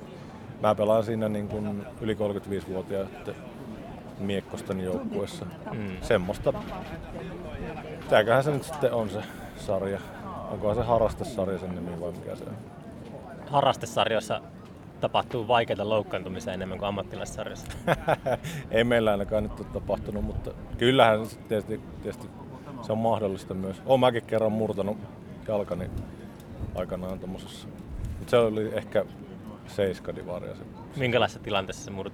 [0.63, 3.35] mä pelaan siinä niin kuin yli 35-vuotiaiden
[4.19, 5.47] miekkosten joukkueessa.
[5.73, 5.97] Mm.
[6.03, 6.53] Semmoista.
[8.03, 9.21] Mitäköhän se nyt sitten on se
[9.57, 10.01] sarja?
[10.51, 12.57] Onkohan se harrastesarja sen nimi vai mikä se on?
[13.47, 14.41] Harrastesarjoissa
[15.01, 17.67] tapahtuu vaikeita loukkaantumisia enemmän kuin ammattilaissarjassa.
[18.71, 22.29] Ei meillä ainakaan nyt ole tapahtunut, mutta kyllähän se tietysti, tietysti
[22.83, 23.83] se on mahdollista myös.
[23.87, 24.97] Olen mäkin kerran murtanut
[25.49, 25.91] jalkani
[26.75, 27.69] aikanaan tommosessa.
[28.19, 29.05] Mutta se oli ehkä
[29.67, 30.63] seiskadivaria se.
[30.97, 32.13] Minkälaisessa tilanteessa se murut?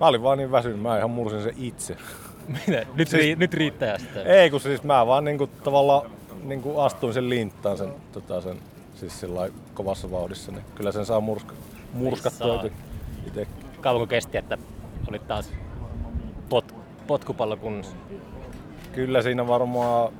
[0.00, 1.96] Mä olin vaan niin väsynyt, mä ihan mursin sen itse.
[2.66, 2.86] Mitä?
[2.94, 4.26] Nyt, Siis- rii, nyt riittää sitten.
[4.26, 6.10] Ei kun siis mä vaan niinku tavallaan
[6.42, 8.56] niinku astuin sen linttaan sen, tota sen
[8.94, 11.54] siis sillä kovassa vauhdissa, niin kyllä sen saa murska,
[11.92, 12.64] murskattua
[13.26, 13.46] itse.
[13.80, 14.58] Kauanko kesti, että
[15.08, 15.52] olit taas
[16.48, 16.74] pot,
[17.06, 17.96] potkupallokunnassa?
[18.92, 20.12] Kyllä siinä varmaan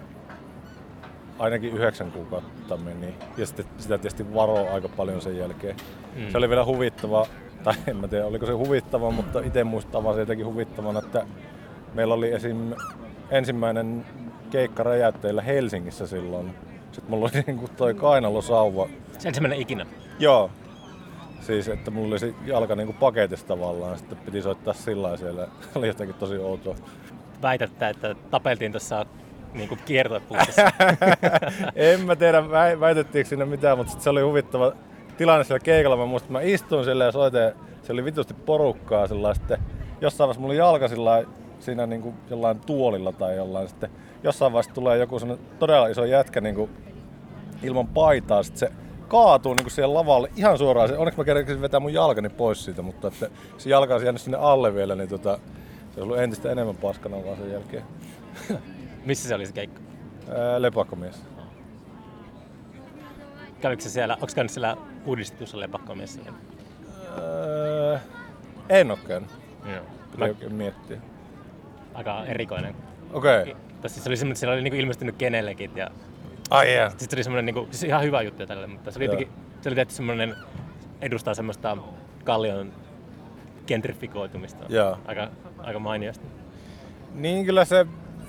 [1.38, 3.14] ainakin yhdeksän kuukautta meni.
[3.36, 5.76] Ja sitten sitä tietysti varo aika paljon sen jälkeen.
[6.16, 6.30] Mm.
[6.30, 7.26] Se oli vielä huvittava,
[7.64, 11.26] tai en mä tiedä oliko se huvittava, mutta itse muistan vaan jotenkin huvittavana, että
[11.94, 12.74] meillä oli esim.
[13.30, 14.06] ensimmäinen
[14.50, 16.54] keikka räjäytteillä Helsingissä silloin.
[16.92, 18.88] Sitten mulla oli niinku toi kainalosauva.
[19.18, 19.86] Se ensimmäinen ikinä.
[20.18, 20.50] Joo.
[21.40, 25.48] Siis, että mulla oli se jalka niinku paketissa tavallaan, sitten piti soittaa sillä siellä.
[25.74, 26.74] oli jotenkin tosi outoa.
[27.42, 29.06] Väitätte, että tapeltiin tuossa
[29.54, 30.62] niin kiertoputkessa.
[31.74, 34.72] en mä tiedä väi- väitettiinkö siinä mitään, mutta sit se oli huvittava
[35.16, 35.96] tilanne siellä keikalla.
[35.96, 39.58] Mä muistan, mä istuin siellä ja soitin, se oli vitusti porukkaa sillä sitten
[40.00, 41.24] jossain vaiheessa mulla oli jalka sillä
[41.60, 43.90] siinä niinku jollain tuolilla tai jollain sitten
[44.22, 45.16] jossain vaiheessa tulee joku
[45.58, 46.70] todella iso jätkä niinku
[47.62, 48.74] ilman paitaa, sitten se
[49.08, 50.88] kaatuu niinku siihen lavalle ihan suoraan.
[50.88, 54.22] Se, onneksi mä kerkesin vetää mun jalkani pois siitä, mutta että se jalka olisi jäänyt
[54.22, 55.40] sinne alle vielä, niin tota, se
[55.86, 57.82] olisi ollut entistä enemmän paskana vaan sen jälkeen.
[59.06, 59.80] Missä se oli se keikka?
[60.58, 61.22] Lepakkomies.
[63.60, 66.20] Kävikö se siellä, onko käynyt siellä uudistetussa lepakkomiessa?
[67.18, 67.98] Öö,
[68.68, 69.30] en oo käynyt.
[69.72, 69.84] Joo.
[70.12, 71.00] Pitää Mä, miettiä.
[71.94, 72.74] aika erikoinen.
[73.12, 73.42] Okei.
[73.42, 73.69] Okay.
[73.80, 75.90] Tai siis se oli semmoinen, että siellä oli niinku ilmestynyt kenellekin ja
[76.50, 76.94] Ai yeah.
[76.96, 79.28] sitten oli semmoinen niinku, siis ihan hyvä juttu tälle, mutta se oli jotenkin,
[79.60, 80.36] se oli tietysti semmoinen,
[81.00, 81.76] edustaa semmoista
[82.24, 82.72] kallion
[83.66, 84.64] gentrifikoitumista.
[84.68, 84.98] Joo.
[85.06, 86.26] Aika, aika mainiosti.
[87.14, 87.86] Niin kyllä se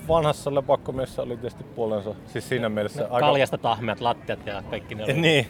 [0.08, 2.14] vanhassa lepakkomiessa oli tietysti puolensa.
[2.26, 3.26] Siis siinä mielessä aika...
[3.26, 5.12] Kaljasta tahmeat lattiat ja kaikki ne oli.
[5.20, 5.46] Niin.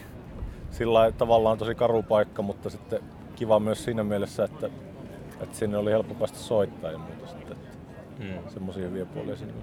[0.71, 2.99] Sillä tavallaan tosi karu paikka, mutta sitten
[3.35, 4.69] kiva myös siinä mielessä, että,
[5.41, 7.51] että sinne oli helppo päästä soittaa ja muuta sitten.
[7.51, 7.73] Että
[8.19, 8.49] Mm.
[8.49, 9.53] semmosia hyviä puolia sinne.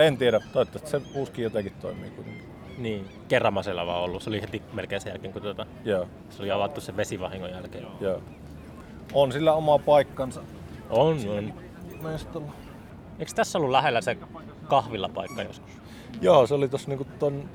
[0.00, 2.44] Mutta En tiedä, toivottavasti se uuskin jotenkin toimii kuitenkin.
[2.78, 4.22] Niin, Kerramasella vaan ollut.
[4.22, 7.86] Se oli heti melkein sen jälkeen, kun tuota, Joo, se oli avattu sen vesivahingon jälkeen.
[8.00, 8.22] joo.
[9.12, 10.42] On sillä oma paikkansa
[10.90, 11.52] On, on.
[12.02, 12.52] mestalla.
[13.18, 14.16] Eikö tässä ollut lähellä se
[14.68, 15.72] kahvilapaikka joskus?
[16.20, 17.48] Joo, se oli tossa niinku ton,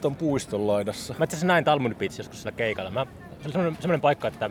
[0.00, 1.14] ton puiston laidassa.
[1.18, 2.90] Mä itse asiassa näin Talmud Beach joskus sillä keikalla.
[2.90, 4.50] Mä, se oli semmoinen, semmoinen paikka, että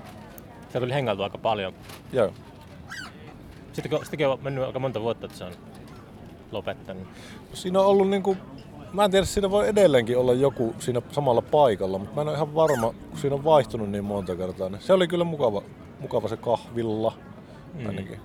[0.70, 1.74] siellä tuli hengailtua aika paljon.
[2.12, 2.34] Joo.
[3.74, 5.54] Sittenkin, sittenkin on mennyt aika monta vuotta, että se on
[6.54, 7.08] lopettanut.
[7.54, 8.38] Siinä on ollut niinku,
[8.94, 12.36] mä en tiedä, siinä voi edelleenkin olla joku siinä samalla paikalla, mutta mä en ole
[12.36, 14.70] ihan varma, kun siinä on vaihtunut niin monta kertaa.
[14.70, 15.62] Niin se oli kyllä mukava,
[16.00, 17.14] mukava se kahvilla
[17.88, 18.20] ainakin.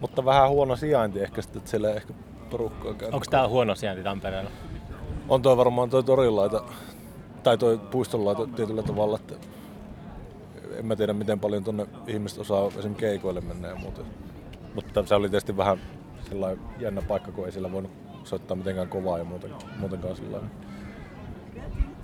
[0.00, 2.14] Mutta vähän huono sijainti ehkä sitten, että siellä ei ehkä
[2.50, 3.08] porukkaa käy.
[3.12, 4.50] Onko tää huono sijainti Tampereella?
[5.28, 6.62] On toi varmaan toi torilaita,
[7.42, 9.34] tai toi puistonlaita tietyllä tavalla, että
[10.78, 14.00] en mä tiedä miten paljon tonne ihmiset osaa esimerkiksi keikoille mennä ja muuta.
[14.74, 15.78] Mutta se oli tietysti vähän
[16.28, 17.90] sellainen jännä paikka, kun ei siellä voinut
[18.24, 20.38] soittaa mitenkään kovaa ja muuten, muutenkaan sillä.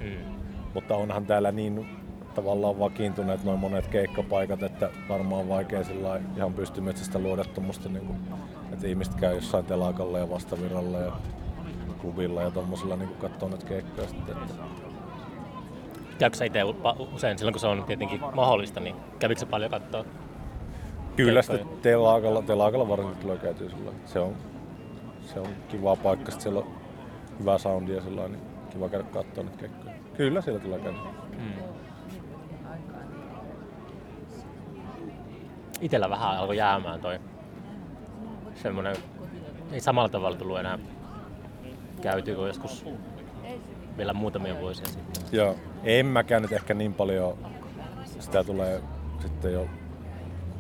[0.01, 0.35] Mm.
[0.75, 1.87] Mutta onhan täällä niin
[2.35, 8.19] tavallaan vakiintuneet noin monet keikkapaikat, että varmaan vaikea sillä ihan pystymetsästä luoda tuommoista, niin kuin,
[8.73, 11.13] että ihmiset käy jossain telakalla ja vastavirralla ja
[12.01, 14.37] klubilla ja tuommoisilla niin katsoo näitä keikkoja sitten.
[14.37, 14.55] Että
[16.19, 16.61] Käykö sä itse
[17.15, 20.05] usein silloin, kun se on tietenkin mahdollista, niin kävikö paljon katsoa?
[21.17, 23.93] Kyllä sitten telakalla, telakalla varsinkin tulee käytyä sillä.
[24.07, 24.35] Se on,
[25.23, 26.75] se on kiva paikka, sitten siellä on
[27.39, 29.95] hyvä soundi ja lailla, niin kiva käydä katsoa niitä keikkoja.
[30.17, 30.99] Kyllä siellä tulee käydä.
[31.39, 31.53] Mm.
[35.81, 37.19] Itellä vähän alkoi jäämään toi
[38.55, 38.97] semmonen,
[39.73, 40.79] ei samalla tavalla tullut enää
[42.03, 42.85] käytyä kuin joskus
[43.97, 45.23] vielä muutamia vuosia sitten.
[45.33, 45.57] Joo.
[45.85, 47.39] En mäkään nyt ehkä niin paljon,
[48.19, 48.83] sitä tulee
[49.19, 49.67] sitten jo,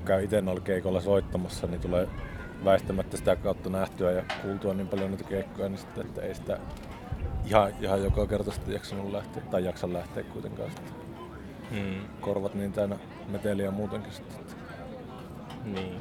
[0.03, 2.09] käy itse noilla keikoilla soittamassa, niin tulee
[2.65, 6.59] väistämättä sitä kautta nähtyä ja kuultua niin paljon niitä keikkoja, niin sitten, että ei sitä
[7.47, 10.95] ihan, ihan joka kerta sitten jaksanut lähteä, tai jaksa lähteä kuitenkaan sitten.
[11.71, 12.01] Mm.
[12.21, 12.97] Korvat niin täynnä
[13.29, 14.45] meteliä muutenkin sitten.
[15.65, 16.01] Niin.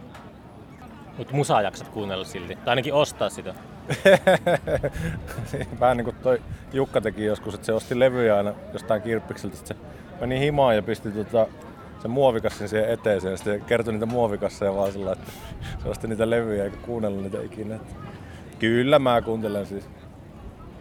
[1.18, 3.54] Mutta musaa jaksat kuunnella silti, tai ainakin ostaa sitä.
[5.80, 6.42] Vähän niin kuin toi
[6.74, 9.84] Jukka teki joskus, että se osti levyjä aina jostain kirppikseltä, sitten se
[10.20, 11.48] meni himaan ja pisti tota,
[12.02, 15.32] sen muovikassin siihen eteeseen ja sitten kertoi niitä muovikasseja vaan sillä, että
[15.84, 17.80] se osti niitä levyjä eikä kuunnellut niitä ikinä.
[18.60, 19.90] Kyllä mä kuuntelen siis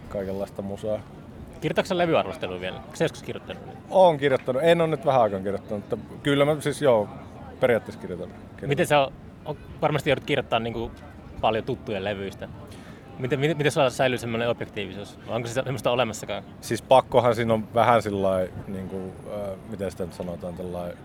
[0.09, 0.99] kaikenlaista musaa.
[1.61, 2.77] Kirjoitatko sä levyarvostelua vielä?
[2.77, 3.63] Onko sä joskus kirjoittanut?
[3.89, 7.09] Oon kirjoittanut, en ole nyt vähän aikaan kirjoittanut, mutta kyllä mä siis joo,
[7.59, 8.27] periaatteessa kirjoitan.
[8.27, 8.69] kirjoitan.
[8.69, 9.13] Miten se on,
[9.45, 10.91] on varmasti joudut kirjoittamaan niin
[11.41, 12.49] paljon tuttuja levyistä.
[13.21, 15.19] Miten, miten, miten sulla säilyy semmoinen objektiivisuus?
[15.27, 16.43] Onko se semmoista olemassakaan?
[16.61, 20.97] Siis pakkohan siinä on vähän sillä niin kuin, äh, miten sitä nyt sanotaan, tällainen,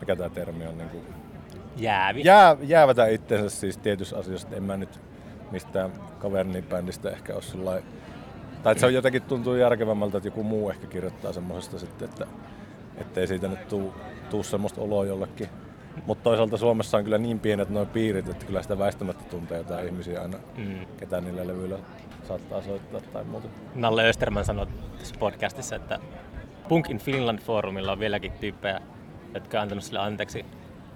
[0.00, 1.02] mikä tämä termi on, niin kuin,
[1.76, 2.20] Jäävi.
[2.24, 5.00] jää, jäävätä itsensä siis tietyissä asioissa, että en mä nyt
[5.50, 7.82] mistään kaverini bändistä ehkä ole sillä
[8.62, 12.26] tai että se on jotenkin tuntuu järkevämmältä, että joku muu ehkä kirjoittaa semmoisesta sitten, että
[12.96, 13.94] ettei siitä nyt tuu,
[14.30, 15.48] tuu semmoista oloa jollekin.
[16.06, 19.86] Mutta toisaalta Suomessa on kyllä niin pienet noin piirit, että kyllä sitä väistämättä tuntee jotain
[19.86, 20.78] ihmisiä aina, Mm.
[20.96, 21.78] ketä niillä levyillä
[22.28, 23.48] saattaa soittaa tai muuta.
[23.74, 24.66] Nalle Österman sanoi
[24.98, 25.98] tässä podcastissa, että
[26.68, 28.80] Punk in Finland foorumilla on vieläkin tyyppejä,
[29.34, 30.44] jotka on antanut sille anteeksi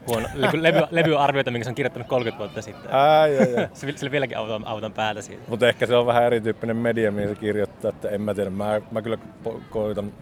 [0.07, 2.91] huono levy, levy, levyarvioita, minkä se on kirjoittanut 30 vuotta sitten.
[2.95, 3.69] Ää, joo, joo.
[3.73, 5.43] Se, sille vieläkin autan, autan päätä siitä.
[5.49, 8.51] Mutta ehkä se on vähän erityyppinen media, mihin se kirjoittaa, että en mä tiedä.
[8.51, 9.19] Mä, mä kyllä
[9.71, 10.13] koitan,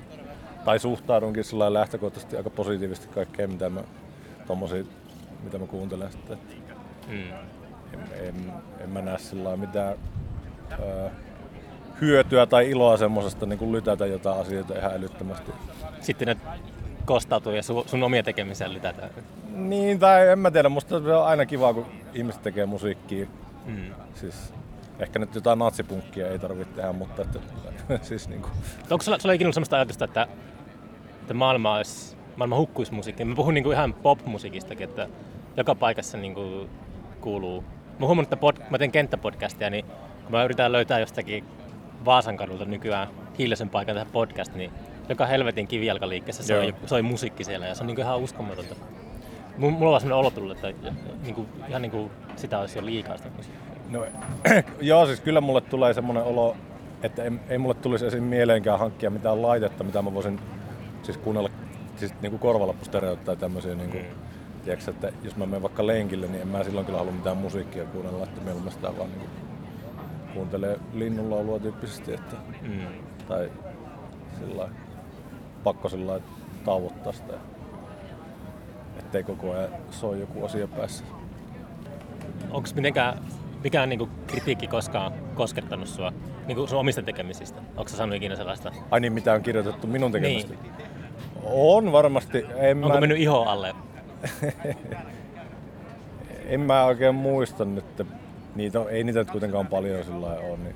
[0.65, 3.81] tai suhtaudunkin sillä lähtökohtaisesti aika positiivisesti kaikkeen, mitä mä,
[4.47, 4.85] tommosia,
[5.43, 6.39] mitä mä kuuntelen sitten.
[7.09, 7.33] Mm.
[7.93, 9.95] en, en, en mä näe sillä mitään
[10.73, 11.11] ö,
[12.01, 15.53] hyötyä tai iloa semmosesta niin lytätä jotain asioita ihan älyttömästi.
[16.01, 16.37] Sitten ne
[17.05, 19.11] kostautuu ja sun, sun omia tekemisiä lytätään.
[19.53, 23.27] Niin, tai en mä tiedä, musta se on aina kiva, kun ihmiset tekee musiikkia.
[23.67, 23.95] Mm.
[24.15, 24.55] Siis,
[24.99, 27.39] ehkä nyt jotain natsipunkkia ei tarvitse tehdä, mutta että,
[28.09, 28.53] siis niin kuin,
[28.91, 30.29] Onko sulla, sulla ikinä ollut sellaista ajatusta, että,
[31.21, 33.29] että maailma, olisi, maailma hukkuisi musiikkiin?
[33.29, 35.09] Mä puhun niinku ihan pop-musiikistakin, että
[35.57, 36.69] joka paikassa niinku
[37.21, 37.65] kuuluu.
[37.99, 39.85] Mä huomannut, että pod, mä teen kenttäpodcastia, niin
[40.23, 41.45] kun mä yritän löytää jostakin
[42.05, 44.71] Vaasan kadulta nykyään hiljaisen paikan tähän podcast, niin
[45.09, 46.77] joka helvetin kivijalkaliikkeessä soi, Joo.
[46.87, 48.75] soi musiikki siellä ja se on niinku ihan uskomatonta.
[49.59, 50.93] Mulla on sellainen olo tullut, että
[51.23, 53.67] niinku, ihan niinku sitä olisi jo liikaa sitä musiikkia.
[53.91, 54.07] No,
[54.81, 56.57] joo, siis kyllä mulle tulee semmoinen olo,
[57.03, 58.23] että ei, ei mulle tulisi esim.
[58.23, 60.41] mieleenkään hankkia mitään laitetta, mitä mä voisin
[61.03, 61.51] siis kuunnella
[61.97, 63.75] siis niinku korvalappustereot tai tämmöisiä.
[63.75, 64.05] Niinku, Mm.
[64.65, 67.85] tiedätkö, että jos mä menen vaikka lenkille, niin en mä silloin kyllä halua mitään musiikkia
[67.85, 69.27] kuunnella, että mieluummin sitä vaan niinku,
[70.35, 72.79] kuuntelee linnunlaulua tyyppisesti, että, Mm.
[73.29, 73.51] tai
[74.41, 74.69] sillä
[75.65, 76.21] pakko sillä
[76.65, 77.35] tauottaa sitä,
[78.99, 81.05] ettei koko ajan soi joku asia päässä.
[82.51, 83.19] Onko mitenkään
[83.65, 86.13] mikä on niinku kritiikki koskaan koskettanut sua
[86.47, 87.61] niinku sun omista tekemisistä?
[87.77, 88.73] Onko sä sanonut ikinä sellaista?
[88.91, 90.55] Ai niin, mitä on kirjoitettu minun tekemistä?
[90.55, 90.73] Niin.
[91.51, 92.47] On varmasti.
[92.57, 93.75] En Onko mä, mennyt iho alle?
[96.47, 98.05] en mä oikein muista nyt, että
[98.55, 100.57] niitä, ei niitä nyt kuitenkaan paljon sillä ole.
[100.57, 100.75] Niin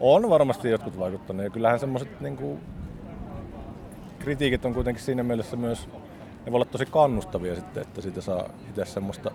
[0.00, 1.44] on varmasti jotkut vaikuttaneet.
[1.44, 2.60] Ja kyllähän semmoiset niin
[4.18, 5.88] kritiikit on kuitenkin siinä mielessä myös,
[6.46, 9.30] ne voi olla tosi kannustavia sitten, että siitä saa itse semmoista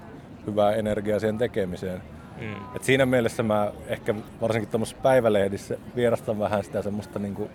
[0.47, 2.01] hyvää energiaa siihen tekemiseen.
[2.41, 2.75] Mm.
[2.75, 7.49] Et siinä mielessä mä ehkä varsinkin tuommoisessa päivälehdissä vierastan vähän sitä semmoista niinku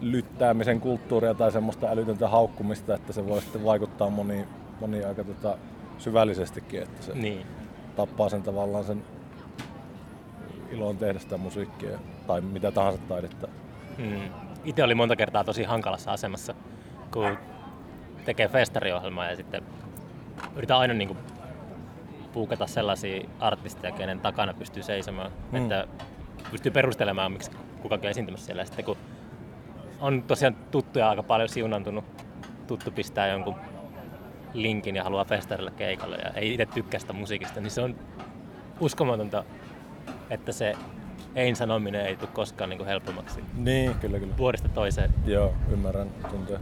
[0.00, 4.44] lyttäämisen kulttuuria tai semmoista älytöntä haukkumista, että se voi sitten vaikuttaa moni,
[4.80, 5.58] moni aika tota
[5.98, 7.46] syvällisestikin, että se Niin.
[7.96, 9.02] tappaa sen tavallaan sen
[10.70, 13.48] ilon tehdä sitä musiikkia tai mitä tahansa taidetta.
[13.98, 14.20] Mm.
[14.64, 16.54] Itse oli monta kertaa tosi hankalassa asemassa,
[17.12, 17.38] kun
[18.24, 19.62] tekee festariohjelmaa ja sitten
[20.56, 21.16] yritän aina niin
[22.32, 25.58] puukata sellaisia artisteja, kenen takana pystyy seisomaan, Mm.
[25.58, 25.62] mm.
[25.62, 25.86] että
[26.50, 27.50] pystyy perustelemaan, miksi
[27.82, 28.62] kukakin on esiintymässä siellä.
[28.62, 28.96] Ja sitten kun
[30.04, 32.04] on tosiaan tuttuja aika paljon siunantunut,
[32.66, 33.54] tuttu pistää jonkun
[34.54, 37.94] linkin ja haluaa festarille keikalle ja ei itse tykkää sitä musiikista, niin se on
[38.80, 39.44] uskomatonta,
[40.30, 40.72] että se
[41.34, 44.36] ei sanominen ei tule koskaan niin helpommaksi Niin, kyllä kyllä.
[44.36, 45.10] vuodesta toiseen.
[45.26, 46.60] Joo, ymmärrän, tuntee.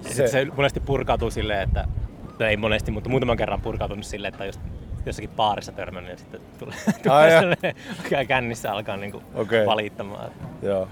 [0.00, 1.84] Se, se, monesti purkautuu silleen, että
[2.38, 4.60] no ei monesti, mutta muutaman kerran purkautunut silleen, että just
[5.06, 6.76] jossakin baarissa törmännyt ja sitten tulee,
[8.08, 9.66] tulee kännissä alkaa niinku Okei.
[9.66, 10.30] valittamaan.
[10.62, 10.88] Joo.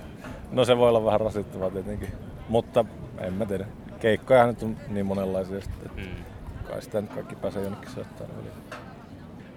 [0.52, 2.08] No se voi olla vähän rasittavaa tietenkin,
[2.48, 2.84] mutta
[3.18, 3.66] en mä tiedä.
[4.00, 6.24] Keikkoja nyt on niin monenlaisia sitten, että Mm.
[6.70, 8.36] kai sitä nyt kaikki pääsee jonnekin soittamaan.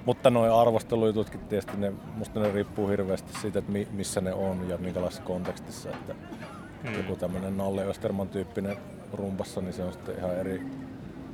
[0.05, 4.69] Mutta noin arvostelujututkin tietysti, ne, musta ne riippuu hirveästi siitä, että mi, missä ne on
[4.69, 5.89] ja minkälaisessa kontekstissa.
[5.89, 6.13] Että
[6.83, 6.93] Mm.
[6.97, 8.77] joku tämmöinen Nalle Österman tyyppinen
[9.13, 10.61] rumpassa, niin se on sitten ihan eri,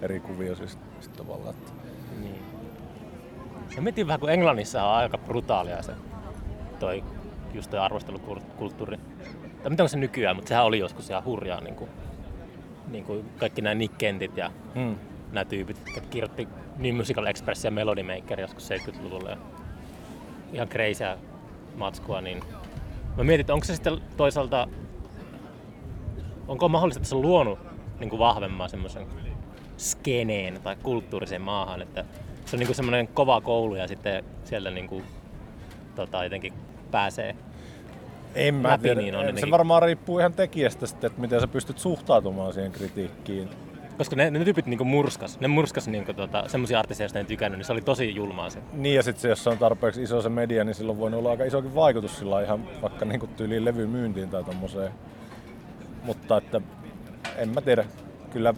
[0.01, 1.49] eri kuvio siis, siis tavallaan.
[1.55, 1.71] Että
[2.21, 2.41] Niin.
[3.75, 5.91] Ja mietin vähän, kun Englannissa on aika brutaalia se
[6.79, 7.03] toi,
[7.53, 8.97] just toi arvostelukulttuuri.
[9.63, 11.61] Tai mitä on se nykyään, mutta sehän oli joskus ihan hurjaa.
[11.61, 11.89] Niin kuin,
[12.87, 14.95] niin kuin kaikki nämä Nick Kentit ja mm.
[15.31, 16.47] nämä tyypit, jotka kirjoitti
[16.77, 19.29] New Musical Express ja Melody Maker joskus 70-luvulla.
[19.29, 19.37] Ja
[20.53, 21.17] ihan crazyä
[21.75, 22.43] matskua, niin
[23.17, 24.67] mä mietin, että onko se sitten toisaalta,
[26.47, 27.59] onko mahdollista, että se on luonut
[27.99, 29.07] niin kuin vahvemman semmoisen
[29.77, 32.05] skeneen tai kulttuuriseen maahan, että
[32.45, 35.03] se on niin kuin semmoinen kova koulu ja sitten siellä niin kuin,
[35.95, 36.53] tota, jotenkin
[36.91, 37.35] pääsee.
[38.35, 39.01] En mä Läpi tiedä.
[39.01, 43.49] niin on se varmaan riippuu ihan tekijästä sitten, että miten sä pystyt suhtautumaan siihen kritiikkiin.
[43.97, 47.21] Koska ne, ne tyypit niin murskas, ne murskas niin kuin, tota, semmoisia artisteja, joista ne
[47.21, 48.59] ei tykännyt, niin se oli tosi julmaa se.
[48.73, 51.43] Niin ja sitten se, jos on tarpeeksi iso se media, niin silloin voi olla aika
[51.43, 54.91] isokin vaikutus sillä ihan vaikka niinku tyyliin levymyyntiin tai tommoseen.
[56.03, 56.61] Mutta että
[57.37, 57.85] en mä tiedä.
[58.33, 58.53] Kyllä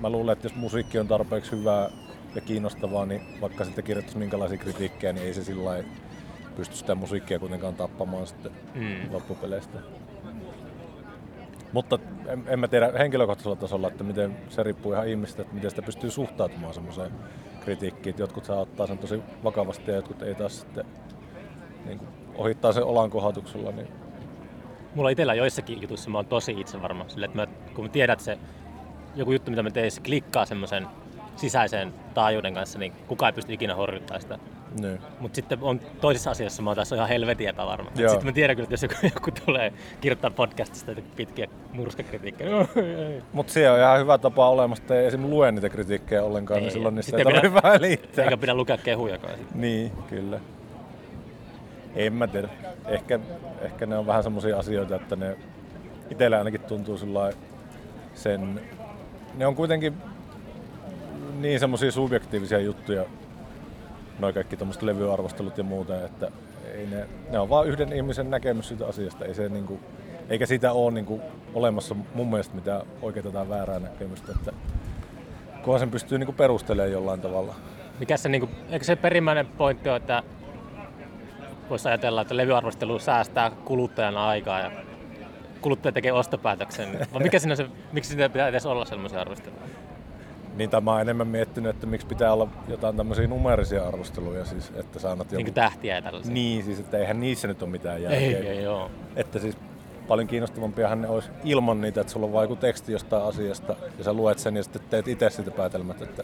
[0.00, 1.90] mä luulen, että jos musiikki on tarpeeksi hyvää
[2.34, 5.88] ja kiinnostavaa, niin vaikka sitten kirjoittaisi minkälaisia kritiikkejä, niin ei se sillä lailla
[6.56, 9.12] pysty sitä musiikkia kuitenkaan tappamaan sitten Mm.
[9.12, 9.78] loppupeleistä.
[11.72, 15.70] Mutta en, en mä tiedä henkilökohtaisella tasolla, että miten se riippuu ihan ihmistä, että miten
[15.70, 17.10] sitä pystyy suhtautumaan semmoiseen
[17.60, 18.10] kritiikkiin.
[18.10, 20.84] Että jotkut saa ottaa sen tosi vakavasti ja jotkut ei taas sitten
[21.84, 23.70] niin kuin ohittaa sen olankohatuksella.
[23.72, 23.88] Niin
[24.94, 27.04] Mulla itsellä joissakin jutuissa mä oon tosi itse varma.
[27.08, 28.38] Sille, että mä, kun mä tiedän, että se
[29.14, 30.86] joku juttu, mitä mä teen, se klikkaa semmoisen
[31.36, 34.38] sisäisen taajuuden kanssa, niin kukaan ei pysty ikinä horjuttaa sitä.
[34.80, 34.98] Niin.
[35.20, 37.90] Mutta sitten on toisessa asiassa mä oon taas ihan helvetin epävarma.
[37.96, 38.08] Joo.
[38.10, 43.22] Sitten mä tiedän kyllä, että jos joku, joku tulee kirjoittaa podcastista pitkiä murskakritiikkejä, niin.
[43.32, 46.62] Mutta se on ihan hyvä tapa olemassa, että ei esimerkiksi lue niitä kritiikkejä ollenkaan, Ei,
[46.62, 48.24] niin silloin niistä ei tarvitse pidä- välittää.
[48.24, 49.34] eikä pidä lukea kehujakaan.
[49.54, 50.40] Niin, kyllä.
[51.94, 52.48] En mä tiedä.
[52.86, 53.18] Ehkä,
[53.60, 55.36] ehkä ne on vähän semmoisia asioita, että ne
[56.10, 56.98] itsellä ainakin tuntuu
[58.14, 58.60] sen...
[59.34, 59.94] Ne on kuitenkin
[61.40, 63.04] niin semmoisia subjektiivisia juttuja,
[64.18, 66.30] noin kaikki tommoset levyarvostelut ja muuta, että
[66.74, 69.24] ei ne, ne on vaan yhden ihmisen näkemys siitä asiasta.
[69.24, 69.80] Ei se niinku,
[70.28, 71.20] eikä sitä ole niinku
[71.54, 74.52] olemassa mun mielestä mitään oikeaa tai väärää näkemystä, että
[75.62, 77.54] kunhan sen pystyy niinku perustelemaan jollain tavalla.
[78.00, 80.22] Mikä se, niinku, eikö se perimmäinen pointti ole, että
[81.70, 84.70] voisi ajatella, että levyarvostelu säästää kuluttajan aikaa ja
[85.60, 86.98] kuluttaja tekee ostopäätöksen.
[87.12, 89.62] Vai mikä siinä se, miksi sitä pitää edes olla sellaisia arvosteluja?
[90.56, 94.72] Niin tai mä oon enemmän miettinyt, että miksi pitää olla jotain tämmöisiä numerisia arvosteluja, siis,
[94.76, 95.44] että sä annat Niin jonkun...
[95.44, 96.32] kuin tähtiä ja tällaisia.
[96.32, 98.20] Niin, siis että eihän niissä nyt ole mitään järkeä.
[98.20, 98.90] Ei, ei, joo.
[99.16, 99.56] Että siis
[100.08, 104.04] paljon kiinnostavampiahan ne olisi ilman niitä, että sulla on vaan joku teksti jostain asiasta ja
[104.04, 106.22] sä luet sen ja sitten teet itse siitä päätelmät, että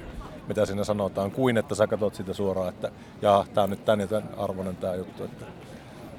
[0.48, 2.90] mitä siinä sanotaan, kuin että sä katsot sitä suoraan, että
[3.22, 5.24] jaa, tää on nyt tän ja tän arvoinen tää juttu.
[5.24, 5.44] Että...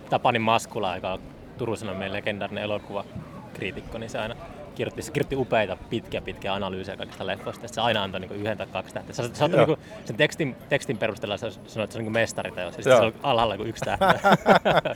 [0.09, 1.20] Tapani Maskula, joka on
[1.57, 4.33] Turun Sanomien legendaarinen elokuvakriitikko, niin se aina
[4.74, 7.67] kirjoitti, se kirjoitti upeita pitkiä pitkiä analyysejä kaikista leffoista.
[7.67, 9.13] Se aina antoi niin yhden tai kaksi tähteä.
[9.13, 9.65] Se, se, Joo.
[9.65, 12.78] niin sen tekstin, tekstin perusteella se sanoi, että se on niin mestariteos.
[12.78, 14.19] Ja se on alhaalla kuin yksi tähtä.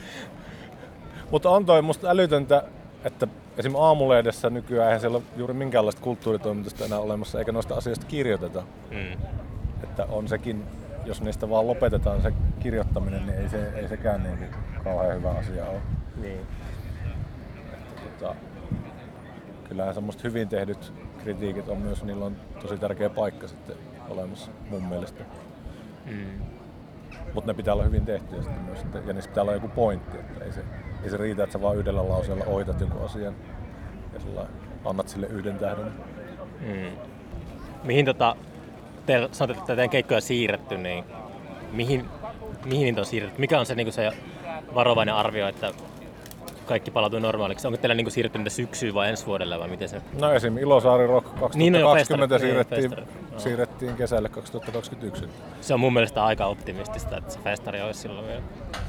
[1.30, 2.62] Mutta on toi musta älytöntä,
[3.04, 3.26] että
[3.58, 3.74] esim.
[3.74, 8.62] aamulehdessä nykyään eihän siellä ole juuri minkäänlaista kulttuuritoimitusta enää olemassa, eikä noista asioista kirjoiteta.
[8.90, 9.12] mm.
[9.82, 10.64] Että on sekin,
[11.04, 14.38] jos niistä vaan lopetetaan se kirjoittaminen, niin ei, se, ei sekään niin
[14.84, 15.80] kauhean hyvä asia ole.
[16.16, 16.40] niin.
[18.04, 18.34] Tota,
[19.68, 20.92] kyllähän semmoista hyvin tehdyt
[21.22, 23.76] kritiikit on myös, niillä on tosi tärkeä paikka sitten
[24.08, 25.24] olemassa mun mielestä.
[26.06, 26.40] Mm.
[27.34, 30.18] Mutta ne pitää olla hyvin tehtyjä sitten myös, että, ja niissä pitää olla joku pointti,
[30.18, 30.64] että ei se,
[31.02, 33.34] ei se riitä, että sä vaan yhdellä lauseella ohitat jonkun asian
[34.14, 34.46] ja sillä
[34.84, 35.92] annat sille yhden tähden.
[36.60, 36.98] Mm.
[37.84, 38.36] Mihin tota,
[39.06, 41.04] te sanotte, että teidän keikkoja on siirretty, niin
[41.72, 42.08] mihin,
[42.64, 43.40] mihin niitä on siirretty?
[43.40, 44.12] Mikä on se, niin se
[44.74, 45.72] varovainen arvio, että
[46.68, 47.66] kaikki palautuu normaaliksi?
[47.66, 50.02] Onko teillä niin siirretty niitä syksyyn vai ensi vuodelle vai miten se?
[50.20, 50.58] No esim.
[50.58, 55.24] Ilosaari Rock 2020 Niin, no siirrettiin, niin, siirrettiin kesälle 2021.
[55.60, 58.42] Se on mun mielestä aika optimistista, että se festari olisi silloin vielä.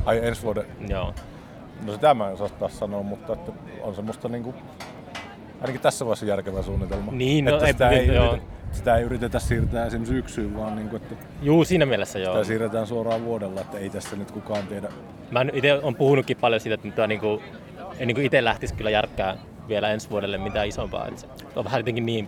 [0.06, 1.14] Ai ensi vuoden Joo.
[1.86, 3.52] No sitä mä en osaa taas sanoa, mutta että
[3.82, 4.56] on se musta niinku,
[5.62, 7.12] ainakin tässä vaiheessa järkevä suunnitelma.
[7.12, 8.38] Niin, no että ei- sitä, ei joo.
[8.72, 12.34] Sitä ei yritetä siirtää esimerkiksi syksyyn, vaan niinku, että Juu, siinä mielessä joo.
[12.34, 14.88] sitä siirretään suoraan vuodella, että ei tässä nyt kukaan tiedä.
[15.32, 17.42] Mä itse on puhunutkin paljon siitä, että on niinku,
[18.00, 21.08] en niinku itse lähtisi kyllä järkkää vielä ensi vuodelle mitään isompaa.
[21.08, 22.28] Et se on vähän jotenkin niin,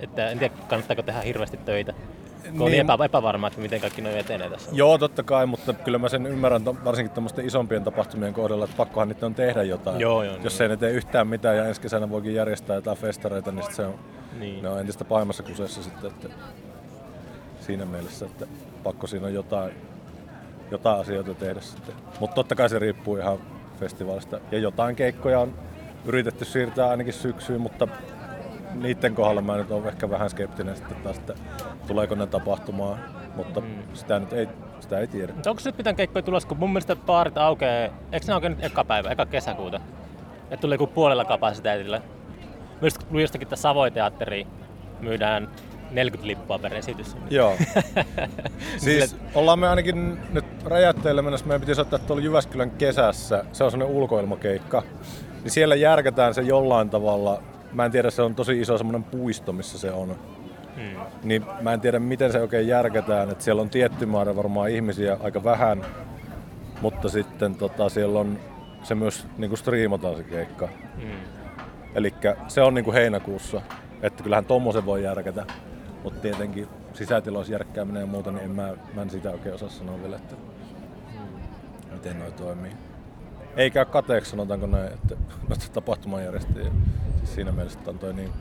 [0.00, 1.92] että en tiedä kannattaako tehdä hirveästi töitä.
[1.92, 2.62] Kun niin.
[2.62, 2.90] on Niin.
[2.90, 4.70] epä, epävarmaa, että miten kaikki noin etenee tässä.
[4.72, 9.08] Joo, totta kai, mutta kyllä mä sen ymmärrän varsinkin tämmöisten isompien tapahtumien kohdalla, että pakkohan
[9.08, 10.00] niitä on tehdä jotain.
[10.00, 10.62] Joo, joo, Jos niin.
[10.62, 13.94] ei ne tee yhtään mitään ja ensi kesänä voikin järjestää jotain festareita, niin se on,
[14.38, 14.62] Niin.
[14.62, 16.10] ne on entistä pahemmassa kuseessa sitten.
[16.10, 16.28] Että
[17.60, 18.46] siinä mielessä, että
[18.82, 19.72] pakko siinä on jotain,
[20.70, 21.94] jotain asioita tehdä sitten.
[22.20, 23.38] Mutta totta kai se riippuu ihan
[23.80, 24.40] festivaalista.
[24.50, 25.54] Ja jotain keikkoja on
[26.04, 27.88] yritetty siirtää ainakin syksyyn, mutta
[28.74, 31.34] niiden kohdalla mä nyt olen ehkä vähän skeptinen sitten taas, että
[31.86, 32.98] tuleeko ne tapahtumaan.
[33.36, 33.66] Mutta Mm.
[33.94, 34.48] sitä nyt ei,
[34.80, 35.32] sitä ei tiedä.
[35.32, 38.64] Mutta onko nyt mitään keikkoja tulossa, kun mun mielestä baarit aukeaa, eikö ne aukea nyt
[38.64, 39.80] eka päivä, eka kesäkuuta?
[40.50, 42.00] Että tulee joku puolella kapasiteetilla.
[42.82, 44.46] Myös tuli jostakin tässä Savoiteatteriin,
[45.00, 45.48] myydään
[45.90, 47.16] 40 lippua per esitys.
[47.30, 47.56] Joo.
[48.84, 53.70] siis ollaan me ainakin nyt räjäytteille mennessä, meidän piti soittaa tuolla Jyväskylän kesässä, se on
[53.70, 54.82] semmoinen ulkoilmakeikka,
[55.42, 59.52] niin siellä järkätään se jollain tavalla, mä en tiedä, se on tosi iso semmoinen puisto,
[59.52, 60.16] missä se on.
[60.76, 61.00] Hmm.
[61.22, 65.16] Niin mä en tiedä, miten se oikein järkätään, että siellä on tietty määrä varmaan ihmisiä
[65.22, 65.84] aika vähän,
[66.80, 68.38] mutta sitten tota, siellä on
[68.82, 70.68] se myös niinku striimataan se keikka.
[70.96, 71.31] Hmm.
[71.94, 72.14] Eli
[72.48, 73.62] se on niinku heinäkuussa,
[74.02, 75.46] että kyllähän tommosen voi järkätä,
[76.02, 80.00] mutta tietenkin sisätiloissa järkkääminen ja muuta, niin en mä, mä en sitä oikein osaa sanoa
[80.00, 80.36] vielä, että
[81.92, 82.72] miten noi toimii.
[83.56, 85.16] Ei käy kateeksi, sanotaanko näin, että
[85.48, 86.70] noita tapahtumajärjestäjiä.
[87.16, 88.32] Siis siinä mielessä on toi niin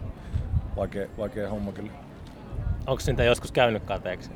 [0.75, 1.91] vaikea, vaikea homma kyllä.
[2.87, 4.31] Onko niitä joskus käynyt kateeksi?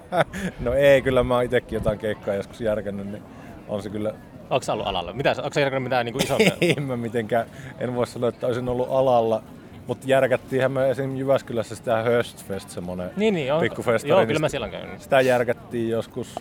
[0.60, 3.22] no ei, kyllä mä oon itekin jotain keikkaa joskus järkännyt, niin
[3.68, 4.14] on se kyllä
[4.50, 5.12] Onko sä ollut alalla?
[5.12, 6.52] Mitä, onko sä järkännyt mitään niinku isompia?
[6.76, 7.46] en mä mitenkään,
[7.78, 9.42] en voi sanoa, että olisin ollut alalla,
[9.86, 11.16] mutta järkättiinhän me esim.
[11.16, 13.60] Jyväskylässä sitä Höstfest, semmonen niin, niin, on.
[13.60, 14.10] pikkufestari.
[14.10, 15.02] Joo, niin kyllä mä siellä käynyt.
[15.02, 16.34] Sitä järkättiin joskus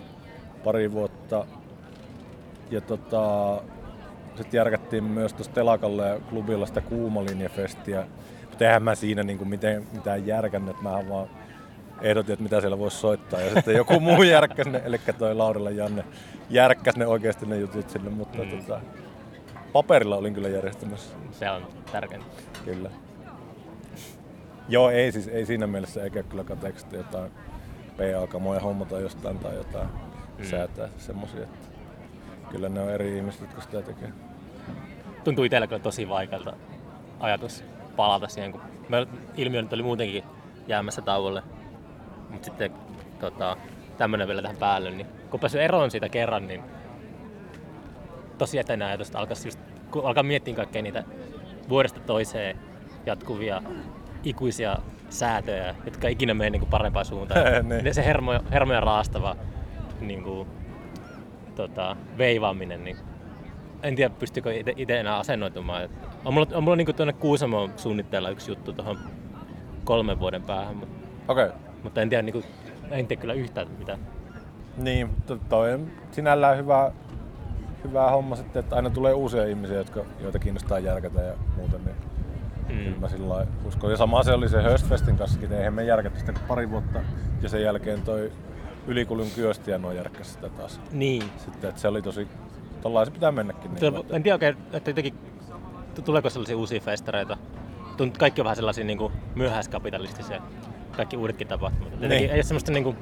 [0.64, 1.45] pari vuotta.
[2.72, 3.62] Ja tota,
[4.36, 8.05] sitten järkättiin myös tuossa telakalla ja klubilla sitä kuumalinjafestiä.
[8.49, 11.28] Mutta eihän mä siinä niinku miten, mitään järkännyt, mähän vaan
[12.02, 13.41] ehdotin, että mitä siellä voisi soittaa.
[13.41, 16.04] Ja sitten joku muu järkkäsi ne, eli toi Laurilla Janne
[16.50, 18.50] järkkäsi ne oikeasti ne jutut sinne, mutta Mm.
[18.50, 18.82] tota,
[19.74, 21.16] paperilla olin kyllä järjestämässä.
[21.32, 22.26] Se on tärkeintä.
[22.66, 22.89] Kyllä.
[24.70, 27.32] Joo, ei siis ei siinä mielessä eikä kyllä kateeksi jotain
[27.98, 29.88] PA-kamoja hommata jostain tai jotain
[30.38, 30.43] Mm.
[30.45, 31.68] säätää semmosia, että
[32.52, 34.10] kyllä ne on eri ihmiset, jotka sitä tekee.
[35.24, 36.54] Tuntuu itsellä kyllä tosi vaikealta
[37.20, 37.64] ajatus
[37.95, 38.62] palata siihen, kun
[39.36, 40.24] ilmiö nyt oli muutenkin
[40.68, 41.43] jäämässä tauolle.
[42.30, 42.71] Mutta sitten
[43.19, 43.57] tota,
[43.97, 46.63] tämmönen vielä tähän päälle, niin kun päässyt eroon siitä kerran, niin
[48.38, 49.59] tosi etenä ajatus, että alkaa, just,
[49.91, 51.03] kun alkaa miettiä kaikkea niitä
[51.69, 52.57] vuodesta toiseen
[53.05, 53.61] jatkuvia
[54.23, 54.78] ikuisia
[55.09, 57.41] säätöjä, jotka ikinä mene niin parempaan suuntaan.
[57.84, 57.93] Niin.
[57.93, 59.36] Se hermo, hermoja raastava
[59.99, 60.47] niin kuin,
[61.55, 62.97] tota, veivaaminen, niin
[63.84, 65.84] en tiedä pystyykö itse enää asennoitumaan.
[65.84, 65.91] Et
[66.25, 68.97] On mulla, on mulla niin tuonne Kuusamoon suunnitteilla yksi juttu tuohon
[69.84, 71.45] kolmen vuoden päähän, mutta, Okei.
[71.45, 71.66] Okay.
[71.88, 72.45] Mutta en tiedä, niin kuin,
[72.91, 73.99] en tiedä kyllä yhtään mitään.
[74.77, 76.91] Niin, to- toi on sinällään hyvä,
[77.83, 81.77] hyvä homma sitten, että aina tulee uusia ihmisiä, jotka, joita kiinnostaa järkätä ja muuta.
[81.77, 81.95] Niin
[82.69, 82.77] Mm.
[82.83, 83.91] Kyllä mä sillä uskon.
[83.91, 86.99] Ja sama se oli se Höstfestin kanssa, eihän me järkätty sitä pari vuotta.
[87.41, 88.31] Ja sen jälkeen toi
[88.88, 90.81] Ylikulun kyöstiä nuo järkkäsi sitä taas.
[90.91, 91.23] Niin.
[91.38, 92.27] Sitten, että se oli tosi,
[92.81, 93.73] tollain se pitää mennäkin.
[93.73, 95.13] Niin, Tuo- En tiedä oikein, että jotenkin,
[96.05, 97.38] tuleeko sellaisia uusia festareita
[97.97, 100.41] tunt, kaikki on vähän sellaisia niin kuin myöhäiskapitalistisia,
[100.98, 101.91] kaikki uudetkin tapahtumat.
[101.93, 102.30] Jotenkin Niin.
[102.32, 102.98] ei ole semmoista niin kuin,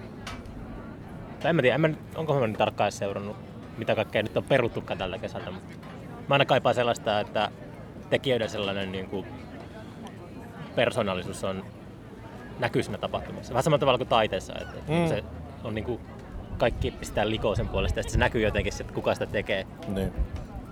[1.40, 3.38] tai en mä tiedä, en mä, onko mä niin tarkkaan seurannut,
[3.78, 5.78] mitä kaikkea nyt on peruttukaan tältä kesältä, mutta
[6.28, 7.52] mä aina kaipaan sellaista, että
[8.10, 9.26] tekijöiden sellainen niin kuin,
[10.76, 11.64] persoonallisuus on
[12.60, 13.54] näkyy siinä tapahtumassa.
[13.54, 15.08] Vähän samalla tavalla kuin taiteessa, että Mm.
[15.08, 15.24] se
[15.64, 16.00] on niin kuin,
[16.58, 20.14] kaikki pistää likoon sen puolesta ja se näkyy jotenkin, että kuka sitä tekee Niin.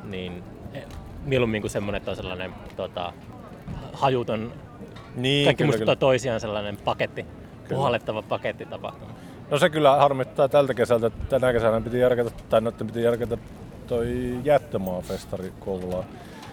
[0.03, 0.43] niin
[0.73, 0.83] eh,
[1.25, 3.13] mieluummin kuin semmoinen, että on sellainen tota,
[3.93, 4.53] hajuton,
[5.15, 5.99] Niin, kaikki kyllä, muistuttaa kyllä.
[5.99, 7.25] toisiaan sellainen paketti,
[7.69, 9.13] puhallettava paketti tapahtuma.
[9.51, 13.37] No se kyllä harmittaa tältä kesältä, että tänä kesänä piti järkätä, tai noiden piti järkätä
[13.87, 16.03] toi jättömaafestari Kouvolaan.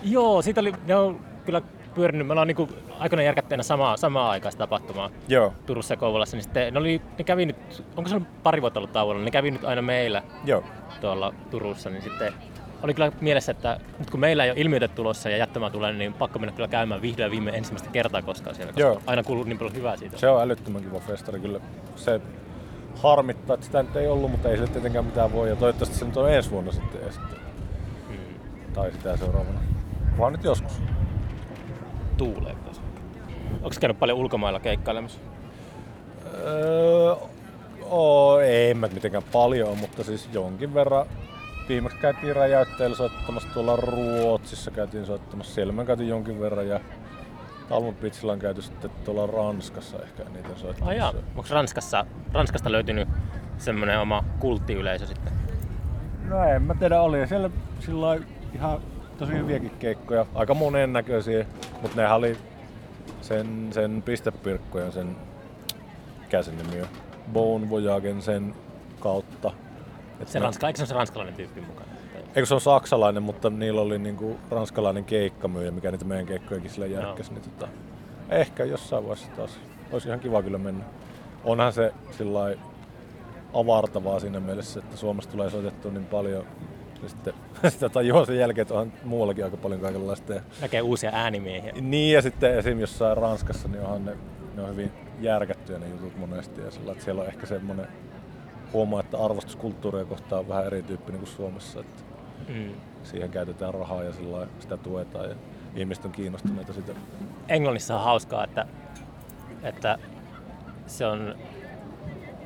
[0.02, 1.62] Joo, siitä oli, ne on kyllä
[1.94, 6.36] pyörinyt, me ollaan niinku aikoinaan järkätteenä samaa, samaa aikaa sitä tapahtumaa Joo, Turussa ja Kouvolassa,
[6.36, 9.30] niin sitten ne, oli, ne kävi nyt, onko se ollut pari vuotta ollut tauolla, ne
[9.30, 10.64] kävi nyt aina meillä joo.
[11.00, 12.32] tuolla Turussa, niin sitten
[12.83, 16.12] oli kyllä mielessä, että nyt kun meillä ei ole ilmiötä tulossa ja jättämään tulee, niin
[16.12, 19.03] pakko mennä kyllä käymään vihdoin viime ensimmäistä kertaa koskaan siellä, koska Joo.
[19.07, 20.16] aina kuuluu niin paljon hyvää siitä.
[20.18, 21.61] Se on älyttömän kiva festari kyllä.
[21.97, 22.20] Se
[23.03, 25.49] harmittaa, että sitä nyt ei ollut, mutta ei sille tietenkään mitään voi.
[25.49, 27.01] Ja toivottavasti se nyt on ensi vuonna sitten.
[27.07, 27.39] Ja sitten
[28.09, 28.72] Mm.
[28.74, 29.61] tai sitä seuraavana.
[30.18, 30.72] Vaan nyt joskus.
[32.16, 32.81] tuulee tosi.
[33.53, 35.20] Onko käynyt paljon ulkomailla keikkailemassa?
[36.45, 37.14] Öö,
[37.91, 41.07] oo, ei mä mitenkään paljon, mutta siis jonkin verran.
[41.71, 45.55] Viimeksi käytiin räjäytteellä soittamassa tuolla Ruotsissa, käytiin soittamassa.
[45.55, 46.81] Siellä mä käytiin jonkin verran ja
[47.68, 50.95] Talmud Beachillä on käyty sitten tuolla Ranskassa ehkä niitä soittamassa.
[50.95, 53.09] jaa, onko Ranskassa, Ranskasta löytynyt
[53.59, 55.33] semmoinen oma kulttiyleisö sitten?
[56.29, 57.51] No en mä tiedä, oli siellä
[57.81, 58.18] sillä
[58.55, 58.81] ihan
[59.18, 61.47] tosi hyviäkin keikkoja, aika monennäköisiä,
[61.83, 62.37] mutta nehän oli
[63.21, 65.16] sen, sen pistepirkkojen, sen,
[66.21, 66.89] mikä sen nimi on,
[67.33, 68.55] Bone Voyagen sen
[69.01, 69.53] kautta.
[70.27, 71.87] Se ne- ranska, eikö se ole se ranskalainen tyyppi mukana?
[72.37, 76.87] Eikö se on saksalainen, mutta niillä oli niinku ranskalainen keikkamyyjä, mikä niitä meidän keikkojakin sillä
[76.87, 77.33] järkkäsi.
[77.33, 77.68] Niin tota,
[78.29, 79.61] ehkä jossain vaiheessa taas.
[79.93, 80.85] Olisi ihan kiva kyllä mennä.
[81.45, 82.57] Onhan se sillä
[83.55, 86.45] avartavaa siinä mielessä, että Suomesta tulee soitettua niin paljon.
[87.03, 87.35] Ja sitten
[87.68, 90.35] sitä tajuaa sen jälkeen, että onhan muuallakin aika paljon kaikenlaista.
[90.61, 91.73] Näkee uusia äänimiehiä.
[91.81, 92.81] niin ja sitten esim.
[92.81, 94.16] jossain Ranskassa, niin onhan ne,
[94.55, 96.61] ne on hyvin järkättyjä ne jutut monesti.
[96.61, 97.89] Ja sillä, että siellä on ehkä semmoinen,
[98.73, 101.81] huomaa, että arvostuskulttuuria kohtaan on vähän erityyppinen kuin Suomessa.
[101.81, 102.03] Että
[102.49, 102.71] Mm.
[103.03, 105.35] siihen käytetään rahaa ja sillä sitä tuetaan ja
[105.75, 106.93] ihmiset on kiinnostuneita siitä.
[107.49, 108.66] Englannissa on hauskaa, että,
[109.62, 109.99] että
[110.87, 111.35] se on,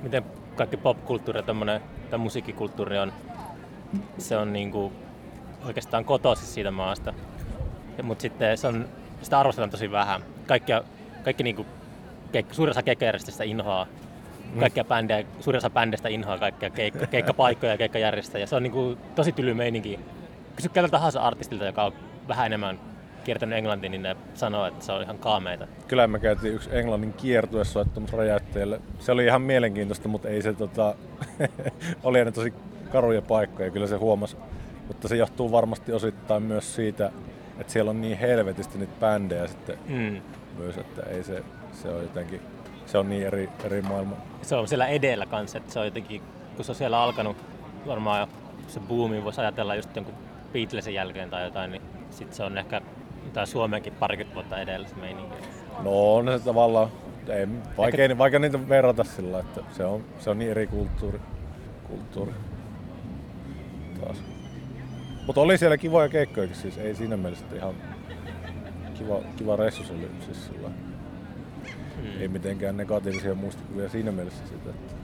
[0.03, 0.25] miten
[0.57, 3.13] kaikki popkulttuuri ja tai musiikkikulttuuri on,
[4.19, 4.93] se on niinku
[5.67, 7.15] oikeastaan kotoisin siitä maasta.
[8.03, 8.89] Mutta sitten se on,
[9.23, 10.23] sitä arvostetaan tosi vähän.
[10.47, 10.83] Kaikkia,
[11.25, 11.67] kaikki niinku,
[12.53, 13.87] suurin osa keikkajärjestöistä inhoaa
[14.61, 18.47] kaikkia bändejä, suurin osa bändeistä inhoaa kaikkia keikka, keikkapaikkoja ja keikkajärjestäjiä.
[18.47, 20.01] Se on niinku tosi tyly meininki.
[20.57, 21.93] Kysy keltä tahansa artistilta, joka on
[22.29, 22.81] vähän enemmän
[23.25, 25.67] kiertänyt Englantiin, niin ne sanoo, että se on ihan kaameita.
[25.89, 28.81] Kyllä me käytiin yksi Englannin kiertue soittamassa räjäytteelle.
[28.99, 30.95] Se oli ihan mielenkiintoista, mutta ei se tota,
[32.05, 32.55] oli ne tosi
[32.93, 34.37] karuja paikkoja, kyllä se huomasi.
[34.89, 37.13] Mutta se johtuu varmasti osittain myös siitä,
[37.59, 40.21] että siellä on niin helvetisti niitä bändejä sitten Mm.
[40.59, 41.43] myös, että ei se,
[41.73, 42.41] se on jotenkin,
[42.95, 44.17] se on niin eri, eri maailma.
[44.43, 46.23] Se on siellä edellä kanssa, että se on jotenkin,
[46.57, 47.37] kun se on siellä alkanut
[47.87, 48.29] varmaan jo
[48.69, 50.15] se boomi, voisi ajatella just jonkun
[50.53, 52.81] Beatlesin jälkeen tai jotain, niin sitten se on ehkä
[53.33, 55.37] tai Suomenkin parikymmentä vuotta edellä se meininki.
[55.83, 56.89] No on se tavallaan,
[57.29, 57.47] ei,
[57.79, 61.21] vaikea, vaikea niitä verrata sillä, että se on, se on niin eri kulttuuri.
[61.89, 62.33] kulttuuri.
[64.05, 64.17] Taas.
[65.27, 67.75] Mutta oli siellä kivoja keikkojakin siis, ei siinä mielessä ihan
[68.95, 70.71] kiva, kiva reissus oli siis sillä
[72.05, 72.21] Mm.
[72.21, 74.95] Ei mitenkään negatiivisia muistikuvia siinä mielessä siitä, että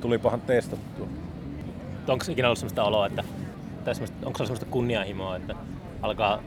[0.00, 1.06] tulipahan testattua.
[2.08, 3.24] Onko ikinä ollut sellaista oloa, että,
[3.84, 5.54] tai semmoista, onko se sellaista kunnianhimoa, että
[6.02, 6.42] alkaa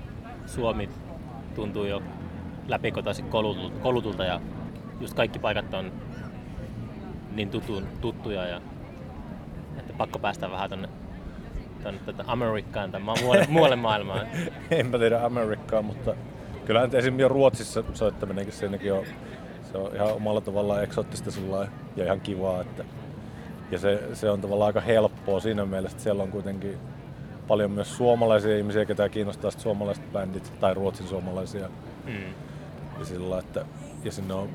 [0.45, 0.89] Suomi
[1.55, 2.01] tuntuu jo
[2.68, 4.41] läpikotaisin kolutulta, kolutulta ja
[4.99, 5.91] just kaikki paikat on
[7.36, 8.61] niin tutun, tuttuja ja
[9.78, 10.89] että pakko päästä vähän tonne,
[11.84, 14.28] tonne tota Amerikkaan tai muualle, muualle maailmaan.
[14.72, 16.15] en mä tiedä Amerikkaa, mutta
[16.68, 19.05] kyllähän esimerkiksi jo Ruotsissa soittaminenkin siinäkin on,
[19.72, 22.61] se on ihan omalla tavallaan eksoottista sillä ja ihan kivaa.
[22.61, 22.86] Että,
[23.72, 26.78] ja se, se, on tavallaan aika helppoa siinä mielessä, että siellä on kuitenkin
[27.47, 31.70] paljon myös suomalaisia ihmisiä, ketä kiinnostaa suomalaiset bändit tai ruotsin suomalaisia.
[32.05, 32.34] Mm.
[32.99, 33.65] Ja, sillä että,
[34.03, 34.49] ja sinne on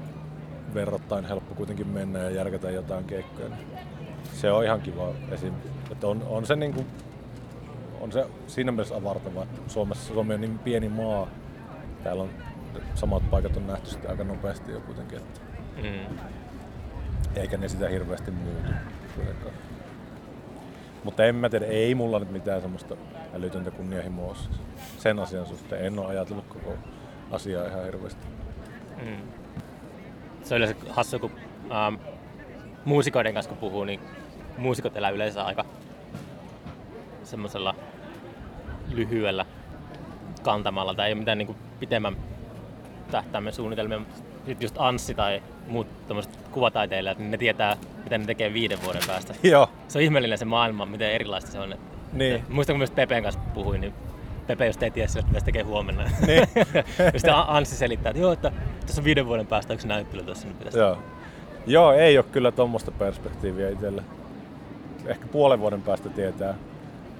[0.74, 3.48] verrattain helppo kuitenkin mennä ja järkätä jotain keikkoja.
[3.48, 3.66] niin
[4.32, 5.54] Se on ihan kiva esim.
[5.90, 6.86] Että on, on se niinku,
[8.00, 11.28] on se siinä mielessä avartava, että Suomessa, Suomi on niin pieni maa.
[12.04, 12.30] Täällä on
[12.94, 15.40] samat paikat on nähty sitten aika nopeasti jo kuitenkin, että
[15.82, 16.16] Mm.
[17.36, 18.68] eikä ne sitä hirveästi muutu
[19.16, 19.54] kuitenkaan.
[21.04, 22.96] Mutta en mä tiedä, ei mulla nyt mitään semmoista
[23.34, 24.50] älytöntä kunnianhimoa siis
[24.98, 25.84] sen asian suhteen.
[25.86, 26.74] En ole ajatellut koko
[27.30, 28.26] asiaa ihan hirveästi.
[29.04, 29.16] Mm.
[30.42, 31.30] Se on yleensä hassu, kun
[31.70, 31.94] ähm,
[32.84, 34.00] muusikoiden kanssa kun puhuu, niin
[34.58, 35.64] muusikot elää yleensä aika
[37.22, 37.74] semmoisella
[38.92, 39.46] lyhyellä
[40.42, 42.16] kantamalla tai ei ole mitään niin kuin pitemmän
[43.10, 44.00] tähtäimen suunnitelmia.
[44.46, 45.86] Sitten just Anssi tai muut
[46.50, 49.34] kuvataiteilijat, niin ne tietää, mitä ne tekee viiden vuoden päästä.
[49.52, 49.68] Joo.
[49.88, 51.74] Se on ihmeellinen se maailma, miten erilaista se on.
[52.12, 52.44] Niin.
[52.48, 53.94] Muistan, kun myös Pepen kanssa puhuin, niin
[54.46, 56.02] Pepe just ei tiedä sille, mitä se tekee huomenna.
[56.26, 56.48] Niin.
[57.12, 58.52] ja sitten Anssi selittää, että joo, että
[58.86, 60.78] tässä on viiden vuoden päästä yksi näyttely tässä, niin pitäisi...
[60.78, 60.98] Joo.
[61.66, 64.02] Joo, ei ole kyllä tuommoista perspektiiviä itsellä.
[65.06, 66.54] Ehkä puolen vuoden päästä tietää.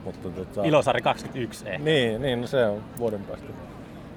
[0.05, 0.65] Mutta tota...
[0.65, 1.85] Ilosari 21 ehkä.
[1.85, 3.47] Niin, niin no se on vuoden päästä.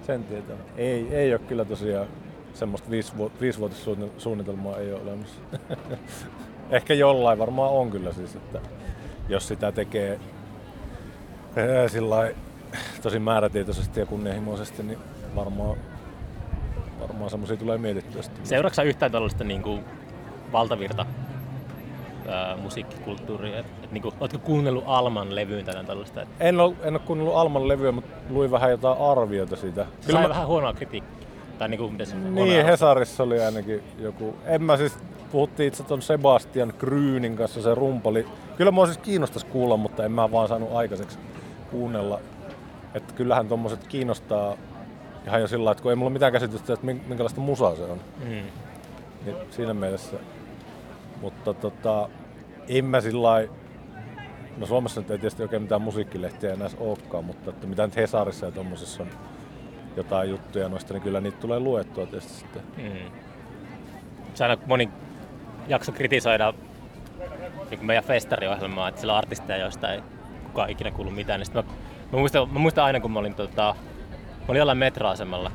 [0.06, 0.56] Sen tietää.
[0.78, 2.08] Ei, ei ole kyllä tosiaan
[2.54, 2.90] semmoista
[3.42, 5.40] viisivuotissuunnitelmaa ei ole olemassa.
[6.70, 8.62] Ehkä jollain varmaan on kyllä siis, että
[9.30, 10.20] jos sitä tekee
[11.88, 12.32] sillä
[13.02, 15.00] tosi määrätietoisesti ja kunnianhimoisesti, niin
[15.36, 15.78] varmaan,
[17.00, 18.22] varmaan semmoisia tulee mietittyä.
[18.44, 19.84] Seuraatko yhtään tällaista niin kuin
[20.52, 21.06] valtavirta
[22.28, 23.60] ää, musiikkikulttuuria?
[23.60, 26.22] Et, et, niin kuin, ootko kuunnellut Alman levyyn tänään tällaista?
[26.22, 26.28] Et...
[26.40, 29.86] En ole, en ole kuunnellut Alman levyä, mutta luin vähän jotain arviota siitä.
[30.02, 30.30] Se Kyllä sai mä...
[30.30, 31.28] vähän huonoa kritiikkiä.
[31.58, 34.36] Tai niin, kuin, miten se niin Hesarissa oli ainakin joku.
[34.46, 34.98] En mä siis,
[35.32, 38.28] puhuttiin itse ton Sebastian Kryynin kanssa, se rumpali.
[38.58, 41.20] Kyllä mua siis kiinnostaisi kuulla, mutta en mä vaan saanut aikaiseksi
[41.72, 42.20] kuunnella.
[42.94, 44.56] Että kyllähän tommoset kiinnostaa
[45.28, 48.00] ihan jo sillä että kun ei mulla mitään käsitystä, että minkälaista musaa se on.
[48.24, 48.44] Mm.
[49.26, 50.18] Niin siinä mielessä.
[51.22, 52.10] Mutta tota,
[52.68, 53.48] en mä sillä
[54.58, 58.46] No Suomessa nyt ei tietysti oikein mitään musiikkilehtiä enää olekaan, mutta että mitä nyt Hesarissa
[58.46, 59.10] ja tommosissa on
[59.96, 62.62] jotain juttuja noista, niin kyllä niitä tulee luettua tietysti sitten.
[62.78, 63.12] Mm.
[64.40, 64.90] Aina moni
[65.68, 66.54] jakso kritisoida
[67.70, 70.02] niin meidän festariohjelmaa, että sillä on artisteja, joista ei
[70.44, 71.40] kukaan ikinä kuullut mitään.
[71.40, 71.64] Niin mä,
[72.12, 73.76] mä, muistan, mä muistan aina, kun mä olin, tota,
[74.40, 75.52] mä olin jollain metroasemalla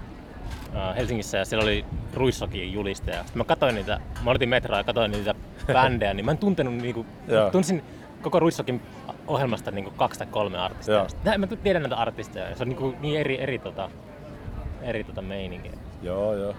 [0.96, 3.16] Helsingissä ja siellä oli Ruissokin julistaja.
[3.16, 5.34] Sitten mä katsoin niitä, mä olitin metroa ja katsoin niitä
[5.72, 7.06] bändejä, niin mä en tuntenut, niinku,
[7.52, 7.84] tunsin
[8.22, 8.82] koko Ruissokin
[9.26, 11.06] ohjelmasta niinku kaksi tai kolme artistia.
[11.38, 13.90] Mä tiedän näitä artisteja, se on niinku niin eri, eri tota,
[14.82, 15.72] eri tota meininkiä.
[16.02, 16.54] Joo, joo.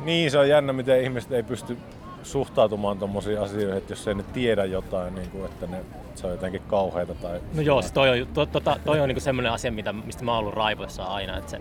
[0.00, 1.78] Niin, se on jännä, miten ihmiset ei pysty
[2.22, 6.32] suhtautumaan tommosiin asioihin, että jos ei ne tiedä jotain, niin kuin, että ne, se on
[6.32, 7.14] jotenkin kauheita.
[7.14, 7.40] Tai...
[7.54, 10.24] No joo, se toi on, to, to, to, toi on niin semmoinen asia, mitä, mistä
[10.24, 11.36] mä oon ollut raivoissa aina.
[11.36, 11.60] Että se,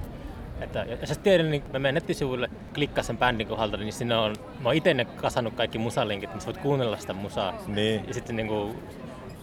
[0.61, 4.69] että, jos tiedän, niin mä menen nettisivuille, klikkaa sen bändin kohdalta, niin sinne on, mä
[4.69, 7.53] oon itse kasannut kaikki musalinkit, niin sä voit kuunnella sitä musaa.
[7.67, 8.03] Niin.
[8.07, 8.75] Ja sitten niin kuin,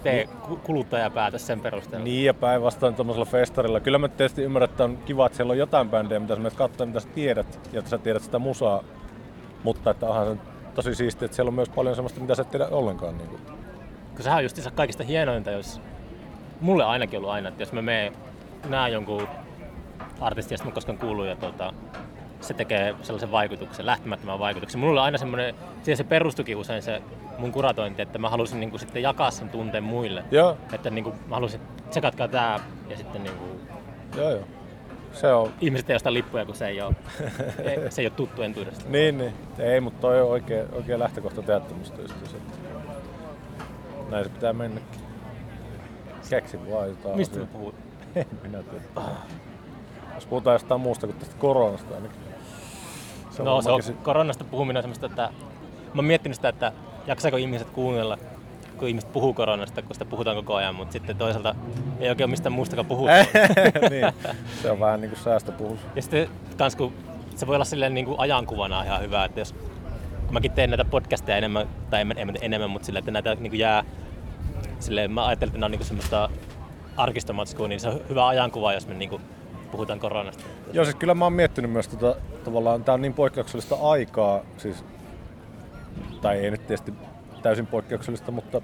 [0.02, 0.28] tee
[0.64, 2.04] kuluttajapäätös sen perusteella.
[2.04, 3.80] Niin ja päinvastoin tuommoisella festarilla.
[3.80, 6.54] Kyllä mä tietysti ymmärrän, että on kiva, että siellä on jotain bändejä, mitä sä menet
[6.54, 8.84] katsoa, mitä sä tiedät, ja että sä tiedät sitä musaa.
[9.62, 10.40] Mutta että onhan se
[10.74, 13.18] tosi siistiä, että siellä on myös paljon sellaista, mitä sä et tiedä ollenkaan.
[13.18, 13.40] Niin kuin.
[14.14, 15.80] Kun sehän on just kaikista hienointa, jos
[16.60, 18.12] mulle ainakin ollut aina, että jos mä menen
[18.68, 19.28] näen jonkun
[20.20, 21.72] artistin, josta mä koskaan kuullut, ja tuota,
[22.40, 24.80] se tekee sellaisen vaikutuksen, lähtemättömän vaikutuksen.
[24.80, 27.02] Mulla on aina semmoinen, siihen se perustukin usein se
[27.38, 30.24] mun kuratointi, että mä halusin niin kuin, sitten jakaa sen tunteen muille.
[30.30, 30.56] Joo.
[30.72, 31.60] Että niin kuin, mä halusin,
[31.90, 33.60] tsekatkaa tää ja sitten niin kuin,
[34.16, 34.44] Joo, joo.
[35.12, 35.52] Se on...
[35.60, 36.94] Ihmiset ei osta lippuja, kun se ei ole,
[37.90, 38.84] se ei ole tuttu entuudesta.
[38.88, 39.32] niin, niin.
[39.58, 41.96] Ei, mutta toi on oikea, oikea lähtökohta tämmöistä
[44.10, 45.00] Näin se pitää mennäkin.
[46.30, 47.16] Keksi vaan jotain.
[47.16, 47.74] Mistä puhut?
[48.14, 48.84] En minä tiedä.
[50.16, 52.20] Jos puhutaan jostain muusta kuin tästä koronasta ainakin.
[53.30, 56.72] Se no se on koronasta puhuminen on semmoista, että mä oon miettinyt sitä, että
[57.06, 58.18] jaksaako ihmiset kuunnella,
[58.78, 61.54] kun ihmiset puhuu koronasta, kun sitä puhutaan koko ajan, mutta sitten toisaalta
[62.00, 63.12] ei oikein ole mistään muustakaan puhuta.
[63.90, 64.12] niin.
[64.62, 65.80] Se on vähän niin kuin säästöpuhus.
[65.96, 66.92] Ja sitten kans kun
[67.36, 69.52] se voi olla silleen niin kuin ajankuvana ihan hyvä, että jos
[70.26, 73.50] kun mäkin teen näitä podcasteja enemmän, tai en, en, enemmän, mutta silleen, että näitä niin
[73.50, 73.84] kuin jää
[74.80, 76.30] silleen, mä ajattelin, että nämä on niin kuin semmoista
[76.96, 79.22] arkistomatskua, niin se on hyvä ajankuva, jos me niin kuin
[79.76, 80.44] puhutaan koronasta.
[80.72, 84.84] Joo, siis kyllä mä oon miettinyt myös tota, tavallaan, tää on niin poikkeuksellista aikaa, siis,
[86.22, 86.92] tai ei nyt tietysti
[87.42, 88.62] täysin poikkeuksellista, mutta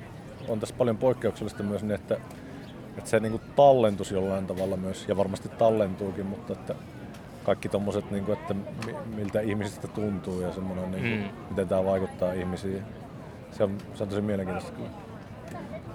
[0.49, 2.17] on tässä paljon poikkeuksellista myös niin, että,
[2.99, 6.75] että se niin kuin tallentus jollain tavalla myös, ja varmasti tallentuukin, mutta että
[7.45, 8.55] kaikki tommoset, niin kuin, että
[9.17, 11.49] miltä ihmisistä tuntuu ja semmoinen, niin kuin, mm.
[11.51, 12.83] miten tämä vaikuttaa ihmisiin.
[13.51, 14.91] Se on, se on tosi mielenkiintoista kyllä.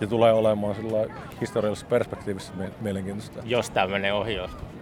[0.02, 0.98] Ja tulee olemaan sillä
[1.42, 3.40] historiallisessa perspektiivissä mielenkiintoista.
[3.46, 4.77] Jos tämä menee ohi joskus.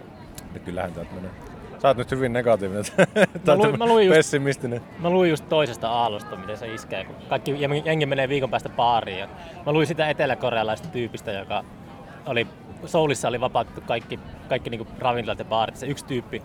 [0.56, 1.30] Että kyllähän täältä menee.
[1.78, 2.84] Sä oot nyt hyvin negatiivinen.
[3.46, 4.80] mä, luin, mä, luin just, pessimistinen.
[4.98, 7.04] Mä luin just toisesta aallosta, miten se iskee.
[7.04, 9.18] Kun kaikki jengi menee viikon päästä baariin.
[9.18, 9.28] Ja
[9.66, 11.64] mä luin sitä eteläkorealaista tyypistä, joka
[12.26, 12.46] oli
[12.84, 15.76] Soulissa oli vapautettu kaikki, kaikki niinku ravintolat ja baarit.
[15.76, 16.42] Se yksi tyyppi,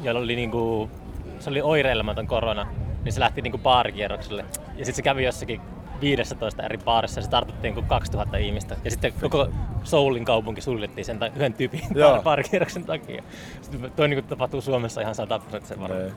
[0.00, 0.90] jolla oli niinku,
[1.38, 2.66] se oli oireilematon korona,
[3.04, 4.44] niin se lähti niinku baarikierrokselle.
[4.76, 5.60] Ja sitten se kävi jossakin
[6.02, 8.76] 15 eri baarissa ja se tartuttiin kuin 2000 ihmistä.
[8.84, 9.48] Ja sitten koko
[9.84, 11.80] Soulin kaupunki suljettiin sen ta- yhden tyypin
[12.24, 13.22] baarikierroksen takia.
[13.62, 16.04] Sitten toi niin tapahtuu Suomessa ihan 100 prosenttia varmaan.
[16.04, 16.12] Ei.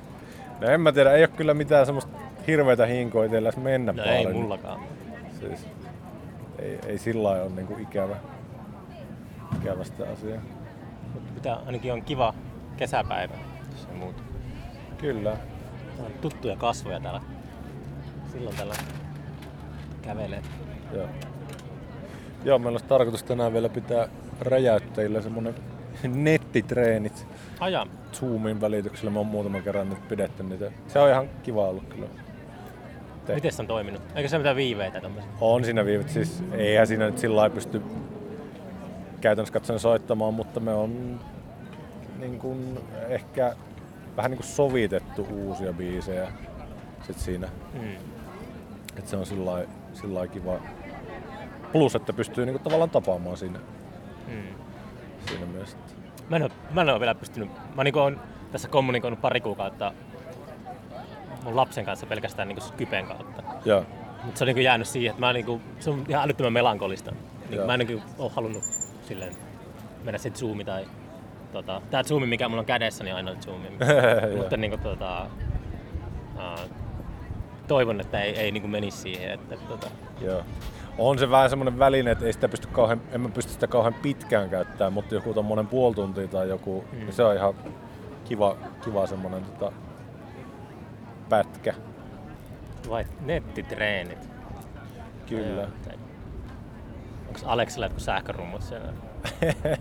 [0.62, 2.18] No en mä tiedä, ei ole kyllä mitään semmoista
[2.48, 4.18] hirveitä hinkoa itsellä edes mennä No paljon.
[4.28, 4.80] ei mullakaan.
[5.40, 5.68] Siis,
[6.60, 8.16] ei, ei sillä lailla ole niinku ikävä,
[9.62, 10.42] ikävä sitä asiaa.
[11.14, 12.34] Mutta pitää ainakin on kiva
[12.78, 13.34] kesäpäivä,
[13.72, 14.24] jos ei muuta.
[14.98, 15.38] Kyllä.
[15.88, 17.22] Täällä on tuttuja kasvoja täällä.
[18.32, 18.74] Silloin täällä
[20.06, 20.42] kävelee.
[20.94, 21.08] Joo.
[22.44, 24.08] Joo, meillä olisi tarkoitus tänään vielä pitää
[24.42, 25.56] räjäyttäjillä semmonen
[26.04, 27.28] nettitreenit
[27.60, 29.12] Aja, Zoomin välityksellä.
[29.12, 30.72] Mä oon muutaman kerran nyt pidetty niitä.
[30.88, 32.08] Se on ihan kiva ollut kyllä.
[33.26, 34.02] Te- miten se on toiminut?
[34.16, 35.32] Eikö se mitään viiveitä tämmöisiä?
[35.42, 37.82] On siinä viivet, siis eihän siinä nyt sillä lailla pysty
[39.22, 41.20] käytännössä katsoen soittamaan, mutta me on
[42.20, 42.80] niin kuin
[43.10, 43.56] ehkä
[44.18, 46.28] vähän niin kuin sovitettu uusia biisejä
[47.08, 47.48] sit siinä.
[47.74, 47.96] Mm.
[48.98, 50.54] Et se on sillä lailla- sillä kiva.
[51.72, 53.60] Plus, että pystyy niin kuin tavallaan tapaamaan siinä,
[54.28, 54.44] Mm.
[55.28, 55.78] siinä mielessä.
[56.30, 58.22] Mä en, ole, mä en ole vielä pystynyt, mä niin on
[58.52, 59.94] tässä kommunikoinut pari kuukautta
[61.44, 63.44] mun lapsen kanssa pelkästään niin Skypen kautta.
[63.66, 63.86] Joo.
[64.24, 67.12] Mutta se on niin jäänyt siihen, että mä niin kuin, se on ihan älyttömän melankolista.
[67.12, 67.68] Niin Joo.
[67.68, 68.64] mä en niin ole halunnut
[69.08, 69.34] silleen
[70.04, 70.86] mennä sitten Zoomi tai
[71.52, 73.68] tota, tää Zoomi, mikä mulla on kädessä, niin aina Zoomi.
[74.38, 75.28] Mutta niin kuin, tota,
[76.36, 76.70] uh,
[77.68, 79.32] toivon, että ei, ei niin kuin menisi siihen.
[79.32, 79.88] Että, tota,
[80.22, 80.42] Joo.
[80.98, 83.94] On se vähän semmoinen väline, että ei sitä pysty kauhean, en mä pysty sitä kauhean
[83.94, 87.00] pitkään käyttämään, mutta joku tommonen puoli tuntia tai joku, mm.
[87.00, 87.54] niin se on ihan
[88.26, 89.72] kiva, kiva semmonen tota,
[91.30, 91.74] pätkä.
[92.90, 94.30] vai nettitreenit.
[95.30, 95.68] Kyllä.
[97.28, 98.94] Onko Aleksilla jotkut sähkörummut siellä?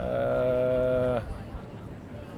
[0.00, 1.20] Öö,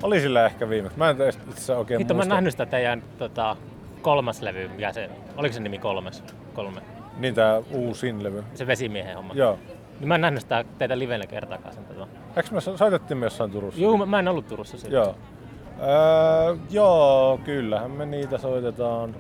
[0.03, 0.99] oli sillä ehkä viimeksi.
[0.99, 1.16] Mä en
[1.51, 2.34] itse oikein Hitto, mä muista.
[2.34, 3.57] oon nähnyt sitä teidän tota,
[4.03, 6.25] kolmas levy, mikä se, oliko se nimi kolmas?
[6.55, 6.81] Kolme.
[7.17, 8.45] Niin tää uusin levy.
[8.55, 9.35] Se vesimiehen homma.
[9.35, 9.59] Joo.
[10.01, 12.07] Niin mä en nähnyt sitä teitä livenä kertaakaan sen tota.
[12.37, 13.81] Eikö me so- soitettiin me jossain Turussa?
[13.81, 15.05] Juu, mä, mä en ollut Turussa silloin.
[15.05, 15.17] Joo.
[15.81, 19.17] Öö, joo, kyllähän me niitä soitetaan.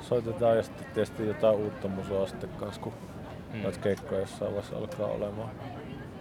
[0.00, 2.92] Soitetaan ja sitten tietysti jotain uutta musoa sitten kanssa, kun
[3.52, 3.62] mm.
[3.62, 5.50] noita keikkoja jossain vaiheessa alkaa olemaan.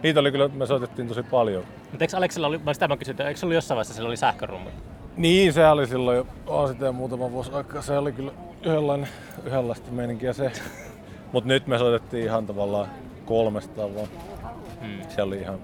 [0.03, 1.63] Niitä oli kyllä, me soitettiin tosi paljon.
[1.91, 4.17] Mutta eikö Aleksilla oli, mä sitä mä kysyin, eikö se ollut jossain vaiheessa, sillä oli
[4.17, 4.73] sähkörummut?
[5.17, 7.81] Niin, se oli silloin jo, on sitä muutama vuosi aikaa.
[7.81, 8.31] Se oli kyllä
[8.65, 9.09] yhdenlainen,
[9.45, 10.51] yhdenlaista meininkiä se.
[11.31, 12.87] Mut nyt me soitettiin ihan tavallaan
[13.25, 14.07] kolmestaan vaan.
[14.81, 15.09] Mm.
[15.09, 15.59] Se oli ihan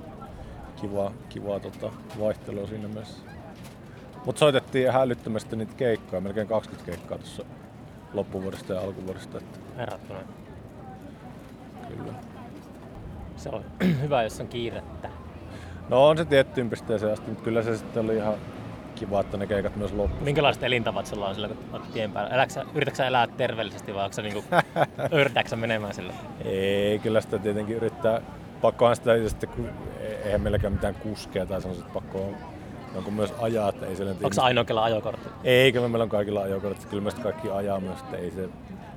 [0.81, 3.23] kiva, kiva tota, vaihtelua siinä mielessä.
[4.25, 7.45] Mut soitettiin ihan älyttömästi niitä keikkoja, melkein 20 keikkaa tuossa
[8.13, 9.37] loppuvuodesta ja alkuvuodesta.
[9.37, 10.19] Että Verrattuna.
[11.87, 12.13] kyllä.
[13.35, 13.63] Se on
[14.01, 15.09] hyvä, jos on kiirettä.
[15.89, 18.33] No on se tiettyyn pisteeseen asti, mutta kyllä se sitten oli ihan
[18.95, 20.25] kiva, että ne keikat myös loppu.
[20.25, 22.35] Minkälaiset elintavat sulla on sillä, kun olet tien päällä?
[22.35, 24.43] Eläksä, yritätkö sä elää terveellisesti vai onko sä niinku,
[25.21, 26.13] yritätkö menemään sillä?
[26.45, 28.21] Ei, kyllä sitä tietenkin yrittää.
[28.61, 29.69] Pakkohan sitä sitten, kun
[30.23, 32.35] eihän meilläkään mitään kuskeja tai sellaiset pakko on
[32.95, 35.29] jonkun myös ajaa, että ei se Onko sä ainoa, kella ajokortti?
[35.43, 38.49] Ei, kyllä meillä on kaikilla ajokortit, kyllä meistä kaikki ajaa myös, että ei se,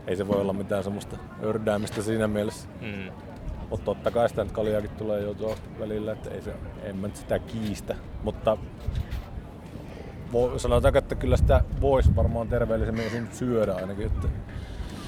[0.07, 2.68] ei se voi olla mitään semmoista ördäämistä siinä mielessä.
[2.80, 3.12] Mm.
[3.70, 7.16] Mutta totta kai sitä nyt kaljaakin tulee joutua välillä, että ei se, en mä nyt
[7.16, 7.94] sitä kiistä.
[8.22, 8.57] Mutta
[10.37, 13.26] vo, sanotaanko, että kyllä sitä voisi varmaan terveellisemmin esim.
[13.32, 14.07] syödä ainakin.
[14.07, 14.28] Että,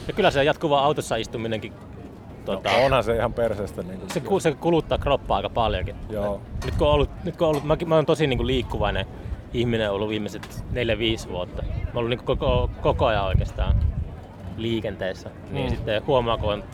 [0.08, 1.72] Ja kyllä se jatkuva autossa istuminenkin,
[2.44, 3.82] tota, no, onhan se ihan perseestä.
[3.82, 5.96] Niin kuin se, se kuluttaa kroppaa aika paljonkin.
[6.10, 6.40] Joo.
[6.64, 9.06] Nyt kun on ollut, nyt kun on ollut mä, mä oon tosi niin kuin liikkuvainen
[9.54, 10.64] ihminen ollut viimeiset
[11.26, 11.62] 4-5 vuotta.
[11.62, 13.76] Mä oon ollut niin koko, koko ajan oikeastaan
[14.56, 15.30] liikenteessä.
[15.50, 15.76] Niin Mm.
[15.76, 16.64] sitten huomaa, kun on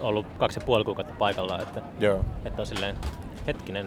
[0.00, 2.24] ollut kaksi ja puoli kuukautta paikalla, että, Joo.
[2.44, 2.96] että on silleen,
[3.46, 3.86] hetkinen,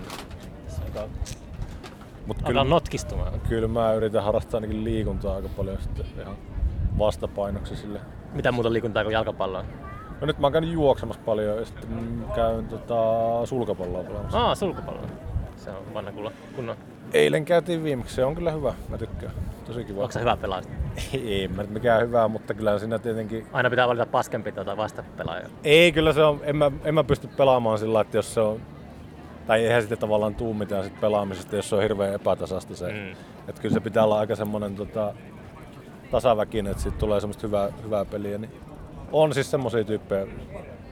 [2.26, 3.42] Mut alkaa kyllä, notkistumaan.
[3.50, 6.36] kyllä mä yritän harrastaa ainakin liikuntaa aika paljon sitten ihan
[6.98, 8.00] vastapainoksi sille.
[8.34, 9.64] Mitä muuta liikuntaa kuin jalkapalloa?
[10.22, 12.96] No nyt mä oon käynyt juoksemassa paljon ja sitten käyn tota,
[13.46, 14.40] sulkapalloa pelaamassa.
[14.40, 15.02] Aa, sulkupallo.
[15.56, 16.32] Se on vanha kulla.
[16.56, 16.76] Kunnon.
[17.14, 19.34] Eilen käytiin viimeksi, se on kyllä hyvä, mä tykkään.
[19.66, 20.02] Tosi kiva.
[20.02, 20.64] Onko se hyvä pelaaja?
[21.14, 23.48] Ei mä nyt mikään hyvää, mutta kyllä siinä tietenkin...
[23.54, 25.48] Aina pitää valita paskempi tuota vastapelaaja.
[25.64, 28.62] Ei, kyllä se on, en mä, en mä pysty pelaamaan sillä että jos se on...
[29.48, 32.92] Tai eihän sitten tavallaan tuu mitään sit pelaamisesta, jos se on hirveän epätasasta se.
[32.92, 33.12] Mm.
[33.48, 35.14] Että kyllä se pitää olla aika semmonen tota,
[36.12, 38.38] tasaväkinen, että siitä tulee semmoista hyvää, hyvää peliä.
[38.38, 38.52] Niin
[39.12, 40.28] on siis semmosia tyyppejä,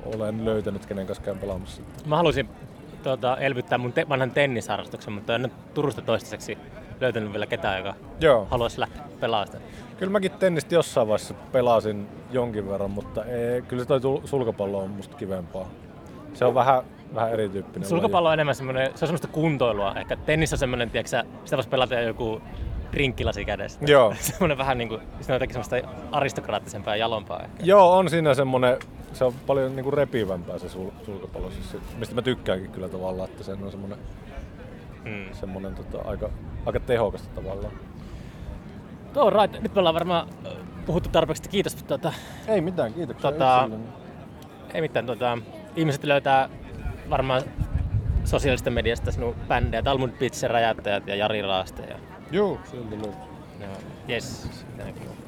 [0.06, 1.82] olen löytänyt, kenen kanssa käyn pelaamassa.
[2.06, 2.50] Mä haluaisin
[3.04, 6.58] tuota, elvyttää mun te- vanhan tennisharrastuksen, mutta en Turusta toistaiseksi
[7.02, 8.47] löytänyt vielä ketään, joka Joo.
[8.52, 9.62] haluaisi lähteä pelaamaan.
[9.97, 14.89] Kyllä mäkin tennistä jossain vaiheessa pelasin jonkin verran, mutta ei, kyllä se toi sulkapallo on
[14.89, 15.68] musta kivempaa.
[16.34, 16.84] Se on vähän,
[17.16, 19.93] vähän erityyppinen Sulkapallo on enemmän semmoinen, se on semmoista kuntoilua.
[19.95, 22.41] Ehkä tennis on semmoinen, tiedätkö, sitä voisi pelata joku
[22.91, 23.80] prinkkilasi kädessä.
[23.88, 24.14] Joo.
[24.20, 27.64] semmoinen vähän niinku, se on jotenkin semmoista aristokraattisempaa ja jalompaa ehkä.
[27.64, 28.78] Joo, on siinä semmonen,
[29.14, 33.30] se on paljon niinku repivämpää se sul, sulkapallo, siis se, mistä mä tykkäänkin kyllä tavallaan,
[33.30, 33.97] että se on semmonen,
[35.05, 35.34] Mm.
[35.34, 36.30] semmonen tota, aika,
[36.66, 37.74] aika tehokasta tavallaan.
[39.16, 39.62] All right.
[39.62, 40.28] Nyt me ollaan varmaan
[40.86, 41.49] puhuttu tarpeeksi.
[41.49, 41.76] Kiitos.
[41.76, 42.14] Tuota,
[42.47, 43.78] Ei mitään, kiitoksia yksilölle.
[44.74, 45.05] ei mitään.
[45.05, 45.38] Tuota,
[45.76, 46.49] ihmiset löytää
[47.10, 47.41] varmaan
[48.24, 49.84] sosiaalista mediasta sinun bändejä.
[49.84, 51.84] Talmud Pitse, Räjättäjät ja Jari Raaste.
[51.84, 51.95] Ja,
[52.32, 53.12] Joo, sieltä löytyy.
[53.60, 53.68] ja,
[54.10, 54.49] yes.
[55.05, 55.18] You.